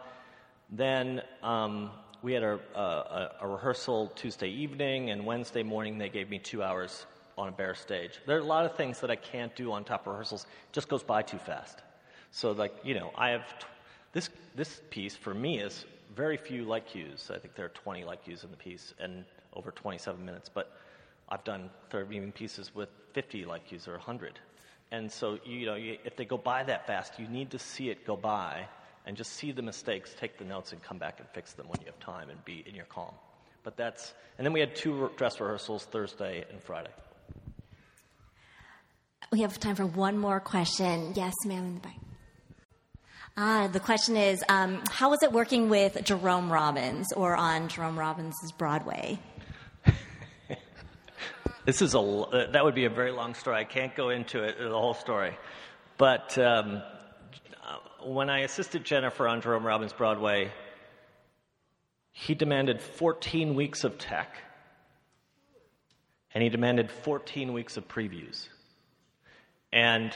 Then 0.70 1.22
um, 1.42 1.90
we 2.22 2.34
had 2.34 2.42
a, 2.42 2.60
a, 2.74 3.30
a 3.40 3.48
rehearsal 3.48 4.08
Tuesday 4.14 4.50
evening, 4.50 5.10
and 5.10 5.24
Wednesday 5.24 5.62
morning 5.62 5.96
they 5.96 6.10
gave 6.10 6.28
me 6.28 6.38
two 6.38 6.62
hours 6.62 7.06
on 7.38 7.48
a 7.48 7.52
bare 7.52 7.74
stage. 7.74 8.20
There 8.26 8.36
are 8.36 8.40
a 8.40 8.44
lot 8.44 8.66
of 8.66 8.76
things 8.76 9.00
that 9.00 9.10
I 9.10 9.16
can't 9.16 9.54
do 9.56 9.72
on 9.72 9.84
top 9.84 10.06
of 10.06 10.12
rehearsals. 10.12 10.42
It 10.42 10.72
just 10.72 10.88
goes 10.88 11.02
by 11.02 11.22
too 11.22 11.38
fast. 11.38 11.78
So, 12.32 12.52
like, 12.52 12.74
you 12.82 12.94
know, 12.94 13.12
I 13.16 13.30
have 13.30 13.46
t- 13.58 13.66
this, 14.12 14.28
this 14.54 14.80
piece 14.90 15.16
for 15.16 15.32
me 15.32 15.60
is 15.60 15.86
very 16.14 16.36
few 16.36 16.64
light 16.64 16.86
cues. 16.86 17.30
I 17.32 17.38
think 17.38 17.54
there 17.54 17.66
are 17.66 17.70
20 17.70 18.04
light 18.04 18.24
cues 18.24 18.44
in 18.44 18.50
the 18.50 18.56
piece 18.56 18.94
and 18.98 19.24
over 19.52 19.70
27 19.70 20.24
minutes. 20.24 20.50
But 20.52 20.70
I've 21.28 21.44
done 21.44 21.70
third 21.90 22.12
evening 22.12 22.32
pieces 22.32 22.74
with 22.74 22.88
50 23.12 23.44
light 23.44 23.66
cues 23.66 23.88
or 23.88 23.92
100. 23.92 24.38
And 24.90 25.10
so, 25.12 25.38
you 25.44 25.66
know, 25.66 25.74
you, 25.74 25.98
if 26.04 26.16
they 26.16 26.24
go 26.24 26.38
by 26.38 26.64
that 26.64 26.86
fast, 26.86 27.18
you 27.18 27.28
need 27.28 27.50
to 27.50 27.58
see 27.58 27.90
it 27.90 28.06
go 28.06 28.16
by 28.16 28.66
and 29.06 29.16
just 29.16 29.32
see 29.32 29.52
the 29.52 29.62
mistakes, 29.62 30.14
take 30.18 30.38
the 30.38 30.44
notes, 30.44 30.72
and 30.72 30.82
come 30.82 30.98
back 30.98 31.18
and 31.18 31.28
fix 31.30 31.52
them 31.52 31.66
when 31.68 31.80
you 31.80 31.86
have 31.86 31.98
time 32.00 32.30
and 32.30 32.42
be 32.44 32.64
in 32.66 32.74
your 32.74 32.86
calm. 32.86 33.14
But 33.64 33.76
that's, 33.76 34.14
and 34.38 34.46
then 34.46 34.52
we 34.52 34.60
had 34.60 34.74
two 34.74 34.92
re- 34.92 35.08
dress 35.16 35.40
rehearsals 35.40 35.84
Thursday 35.84 36.44
and 36.50 36.62
Friday. 36.62 36.90
We 39.30 39.40
have 39.42 39.58
time 39.60 39.74
for 39.74 39.84
one 39.84 40.16
more 40.16 40.40
question. 40.40 41.12
Yes, 41.14 41.34
ma'am, 41.44 41.64
in 41.64 41.74
the 41.74 41.80
back. 41.80 41.96
Ah, 43.40 43.68
the 43.68 43.78
question 43.78 44.16
is, 44.16 44.42
um, 44.48 44.82
how 44.90 45.10
was 45.10 45.22
it 45.22 45.30
working 45.30 45.68
with 45.68 46.02
Jerome 46.02 46.52
Robbins 46.52 47.12
or 47.12 47.36
on 47.36 47.68
Jerome 47.68 47.96
Robbins' 47.96 48.34
Broadway? 48.58 49.20
This 51.64 51.82
is 51.82 51.94
a 51.94 52.00
uh, 52.00 52.50
that 52.50 52.64
would 52.64 52.74
be 52.74 52.86
a 52.86 52.90
very 52.90 53.12
long 53.12 53.34
story. 53.34 53.56
I 53.56 53.64
can't 53.64 53.94
go 53.94 54.08
into 54.08 54.42
it 54.42 54.58
the 54.58 54.70
whole 54.70 54.94
story, 54.94 55.36
but 55.98 56.36
um, 56.38 56.82
uh, 57.62 57.76
when 58.06 58.30
I 58.30 58.40
assisted 58.40 58.84
Jennifer 58.84 59.28
on 59.28 59.42
Jerome 59.42 59.66
Robbins 59.66 59.92
Broadway, 59.92 60.50
he 62.10 62.34
demanded 62.34 62.80
14 62.80 63.54
weeks 63.54 63.84
of 63.84 63.98
tech, 63.98 64.34
and 66.32 66.42
he 66.42 66.48
demanded 66.48 66.90
14 66.90 67.52
weeks 67.52 67.76
of 67.76 67.86
previews, 67.86 68.48
and 69.70 70.10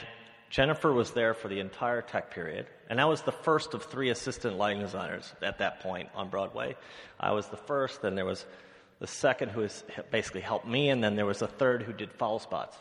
Jennifer 0.53 0.93
was 0.93 1.09
there 1.09 1.33
for 1.33 1.47
the 1.47 1.59
entire 1.59 2.03
tech 2.03 2.29
period, 2.29 2.67
and 2.87 3.01
I 3.01 3.05
was 3.05 3.23
the 3.23 3.31
first 3.31 3.73
of 3.73 3.85
three 3.85 4.11
assistant 4.11 4.55
lighting 4.55 4.83
designers 4.83 5.33
at 5.41 5.57
that 5.57 5.79
point 5.79 6.09
on 6.13 6.29
Broadway. 6.29 6.75
I 7.19 7.31
was 7.31 7.47
the 7.47 7.57
first, 7.57 8.03
then 8.03 8.13
there 8.13 8.23
was 8.23 8.45
the 8.99 9.07
second 9.07 9.49
who 9.49 9.67
basically 10.11 10.41
helped 10.41 10.67
me, 10.67 10.89
and 10.89 11.03
then 11.03 11.15
there 11.15 11.25
was 11.25 11.41
a 11.41 11.47
third 11.47 11.81
who 11.81 11.91
did 11.91 12.13
follow 12.13 12.37
spots. 12.37 12.77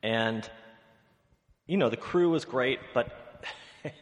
And 0.00 0.48
you 1.66 1.76
know, 1.76 1.88
the 1.88 1.96
crew 1.96 2.30
was 2.30 2.44
great, 2.44 2.78
but 2.94 3.44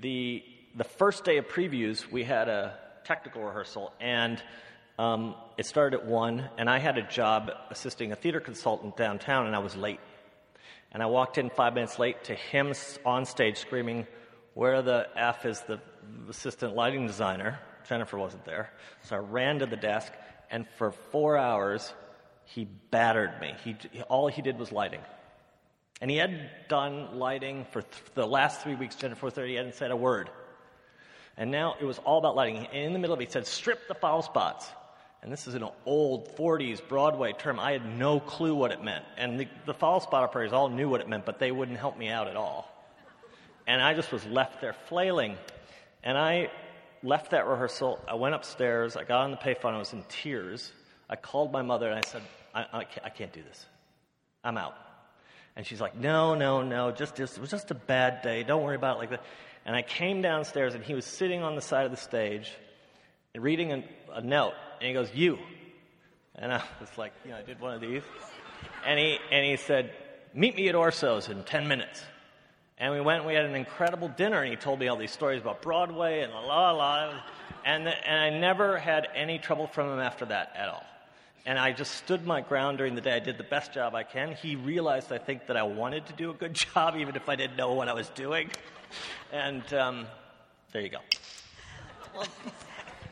the 0.00 0.44
the 0.76 0.84
first 0.84 1.24
day 1.24 1.38
of 1.38 1.48
previews, 1.48 2.12
we 2.12 2.24
had 2.24 2.50
a 2.50 2.78
technical 3.04 3.42
rehearsal, 3.42 3.90
and 4.00 4.42
um, 4.98 5.34
it 5.56 5.64
started 5.64 5.98
at 5.98 6.04
one, 6.04 6.46
and 6.58 6.68
I 6.68 6.78
had 6.78 6.98
a 6.98 7.08
job 7.08 7.50
assisting 7.70 8.12
a 8.12 8.16
theater 8.16 8.40
consultant 8.40 8.98
downtown, 8.98 9.46
and 9.46 9.56
I 9.56 9.60
was 9.60 9.74
late. 9.76 10.00
And 10.94 11.02
I 11.02 11.06
walked 11.06 11.38
in 11.38 11.50
five 11.50 11.74
minutes 11.74 11.98
late 11.98 12.24
to 12.24 12.34
him 12.34 12.72
on 13.04 13.26
stage 13.26 13.58
screaming, 13.58 14.06
Where 14.54 14.80
the 14.80 15.08
F 15.16 15.44
is 15.44 15.60
the 15.62 15.80
assistant 16.30 16.76
lighting 16.76 17.06
designer? 17.08 17.58
Jennifer 17.88 18.16
wasn't 18.16 18.44
there. 18.44 18.70
So 19.02 19.16
I 19.16 19.18
ran 19.18 19.58
to 19.58 19.66
the 19.66 19.76
desk, 19.76 20.12
and 20.50 20.66
for 20.78 20.92
four 20.92 21.36
hours, 21.36 21.92
he 22.44 22.64
battered 22.64 23.40
me. 23.40 23.54
He, 23.64 23.76
all 24.08 24.28
he 24.28 24.40
did 24.40 24.56
was 24.56 24.70
lighting. 24.70 25.00
And 26.00 26.10
he 26.10 26.16
had 26.16 26.50
done 26.68 27.18
lighting 27.18 27.66
for 27.72 27.82
th- 27.82 28.04
the 28.14 28.26
last 28.26 28.62
three 28.62 28.76
weeks, 28.76 28.94
Jennifer 28.94 29.26
was 29.26 29.34
there, 29.34 29.46
he 29.46 29.54
hadn't 29.54 29.74
said 29.74 29.90
a 29.90 29.96
word. 29.96 30.30
And 31.36 31.50
now 31.50 31.74
it 31.80 31.84
was 31.84 31.98
all 31.98 32.18
about 32.18 32.36
lighting. 32.36 32.58
And 32.58 32.84
in 32.84 32.92
the 32.92 32.98
middle 33.00 33.14
of 33.14 33.20
it, 33.20 33.26
he 33.26 33.30
said, 33.30 33.46
strip 33.46 33.88
the 33.88 33.94
follow 33.94 34.20
spots. 34.20 34.68
And 35.24 35.32
this 35.32 35.46
is 35.46 35.54
an 35.54 35.64
old 35.86 36.36
40s 36.36 36.86
Broadway 36.86 37.32
term. 37.32 37.58
I 37.58 37.72
had 37.72 37.98
no 37.98 38.20
clue 38.20 38.54
what 38.54 38.72
it 38.72 38.84
meant. 38.84 39.06
And 39.16 39.40
the, 39.40 39.48
the 39.64 39.72
follow 39.72 40.00
spot 40.00 40.22
operators 40.22 40.52
all 40.52 40.68
knew 40.68 40.86
what 40.86 41.00
it 41.00 41.08
meant, 41.08 41.24
but 41.24 41.38
they 41.38 41.50
wouldn't 41.50 41.78
help 41.78 41.96
me 41.96 42.10
out 42.10 42.28
at 42.28 42.36
all. 42.36 42.70
And 43.66 43.80
I 43.80 43.94
just 43.94 44.12
was 44.12 44.22
left 44.26 44.60
there 44.60 44.74
flailing. 44.74 45.38
And 46.02 46.18
I 46.18 46.50
left 47.02 47.30
that 47.30 47.46
rehearsal. 47.46 47.98
I 48.06 48.16
went 48.16 48.34
upstairs. 48.34 48.96
I 48.96 49.04
got 49.04 49.22
on 49.22 49.30
the 49.30 49.38
payphone. 49.38 49.72
I 49.72 49.78
was 49.78 49.94
in 49.94 50.04
tears. 50.10 50.70
I 51.08 51.16
called 51.16 51.52
my 51.52 51.62
mother 51.62 51.88
and 51.88 51.98
I 51.98 52.02
said, 52.06 52.20
I, 52.54 52.66
I, 52.70 52.84
can't, 52.84 53.06
I 53.06 53.08
can't 53.08 53.32
do 53.32 53.42
this. 53.42 53.64
I'm 54.44 54.58
out. 54.58 54.74
And 55.56 55.64
she's 55.64 55.80
like, 55.80 55.96
no, 55.96 56.34
no, 56.34 56.62
no, 56.62 56.90
just, 56.90 57.16
just, 57.16 57.38
it 57.38 57.40
was 57.40 57.50
just 57.50 57.70
a 57.70 57.74
bad 57.74 58.20
day. 58.20 58.42
Don't 58.42 58.62
worry 58.62 58.76
about 58.76 58.96
it 58.96 58.98
like 58.98 59.10
that. 59.10 59.22
And 59.64 59.74
I 59.74 59.80
came 59.80 60.20
downstairs 60.20 60.74
and 60.74 60.84
he 60.84 60.92
was 60.92 61.06
sitting 61.06 61.42
on 61.42 61.54
the 61.54 61.62
side 61.62 61.86
of 61.86 61.92
the 61.92 61.96
stage 61.96 62.52
reading 63.36 63.72
a, 63.72 63.84
a 64.12 64.20
note. 64.20 64.54
And 64.80 64.88
he 64.88 64.94
goes, 64.94 65.08
you. 65.14 65.38
And 66.36 66.52
I 66.52 66.62
was 66.80 66.96
like, 66.96 67.12
you 67.24 67.30
know, 67.30 67.38
I 67.38 67.42
did 67.42 67.60
one 67.60 67.74
of 67.74 67.80
these. 67.80 68.02
And 68.86 68.98
he, 68.98 69.18
and 69.30 69.44
he 69.44 69.56
said, 69.56 69.92
meet 70.34 70.56
me 70.56 70.68
at 70.68 70.74
Orso's 70.74 71.28
in 71.28 71.42
10 71.44 71.68
minutes. 71.68 72.02
And 72.78 72.92
we 72.92 73.00
went, 73.00 73.24
we 73.24 73.34
had 73.34 73.44
an 73.44 73.54
incredible 73.54 74.08
dinner, 74.08 74.42
and 74.42 74.50
he 74.50 74.56
told 74.56 74.80
me 74.80 74.88
all 74.88 74.96
these 74.96 75.12
stories 75.12 75.40
about 75.40 75.62
Broadway 75.62 76.22
and 76.22 76.32
la 76.32 76.40
la 76.40 76.72
la. 76.72 77.22
And, 77.64 77.86
the, 77.86 78.08
and 78.08 78.20
I 78.20 78.38
never 78.38 78.78
had 78.78 79.08
any 79.14 79.38
trouble 79.38 79.68
from 79.68 79.92
him 79.92 80.00
after 80.00 80.24
that 80.26 80.52
at 80.56 80.68
all. 80.68 80.84
And 81.46 81.58
I 81.58 81.72
just 81.72 81.94
stood 81.94 82.26
my 82.26 82.40
ground 82.40 82.78
during 82.78 82.94
the 82.94 83.00
day. 83.00 83.14
I 83.14 83.20
did 83.20 83.38
the 83.38 83.44
best 83.44 83.72
job 83.72 83.94
I 83.94 84.02
can. 84.02 84.32
He 84.32 84.56
realized, 84.56 85.12
I 85.12 85.18
think, 85.18 85.46
that 85.46 85.56
I 85.56 85.62
wanted 85.62 86.06
to 86.06 86.12
do 86.14 86.30
a 86.30 86.34
good 86.34 86.54
job, 86.74 86.96
even 86.96 87.14
if 87.14 87.28
I 87.28 87.36
didn't 87.36 87.56
know 87.56 87.74
what 87.74 87.88
I 87.88 87.92
was 87.92 88.08
doing. 88.10 88.50
And 89.32 89.72
um, 89.72 90.06
there 90.72 90.82
you 90.82 90.90
go. 90.90 90.98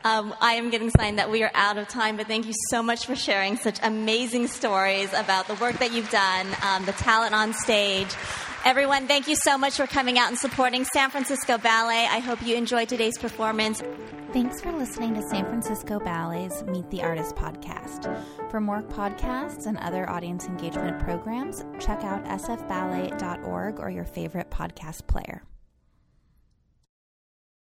Um, 0.03 0.35
I 0.41 0.53
am 0.53 0.69
getting 0.69 0.89
signed 0.89 1.19
that 1.19 1.31
we 1.31 1.43
are 1.43 1.51
out 1.53 1.77
of 1.77 1.87
time, 1.87 2.17
but 2.17 2.27
thank 2.27 2.45
you 2.45 2.53
so 2.69 2.83
much 2.83 3.05
for 3.05 3.15
sharing 3.15 3.57
such 3.57 3.79
amazing 3.81 4.47
stories 4.47 5.11
about 5.13 5.47
the 5.47 5.55
work 5.55 5.79
that 5.79 5.93
you've 5.93 6.09
done, 6.09 6.47
um, 6.61 6.85
the 6.85 6.91
talent 6.93 7.33
on 7.33 7.53
stage. 7.53 8.13
Everyone, 8.65 9.07
thank 9.07 9.27
you 9.27 9.35
so 9.35 9.57
much 9.57 9.75
for 9.75 9.87
coming 9.87 10.17
out 10.17 10.29
and 10.29 10.37
supporting 10.37 10.85
San 10.85 11.09
Francisco 11.09 11.57
Ballet. 11.57 12.07
I 12.09 12.19
hope 12.19 12.41
you 12.41 12.55
enjoyed 12.55 12.87
today's 12.87 13.17
performance. 13.17 13.81
Thanks 14.31 14.61
for 14.61 14.71
listening 14.71 15.13
to 15.15 15.21
San 15.21 15.45
Francisco 15.45 15.99
Ballet's 15.99 16.63
Meet 16.63 16.89
the 16.89 17.03
Artist 17.03 17.35
podcast. 17.35 18.09
For 18.49 18.61
more 18.61 18.81
podcasts 18.81 19.67
and 19.67 19.77
other 19.77 20.09
audience 20.09 20.45
engagement 20.47 20.99
programs, 20.99 21.63
check 21.79 22.03
out 22.03 22.23
sfballet.org 22.25 23.79
or 23.79 23.89
your 23.89 24.05
favorite 24.05 24.49
podcast 24.49 25.07
player. 25.07 25.43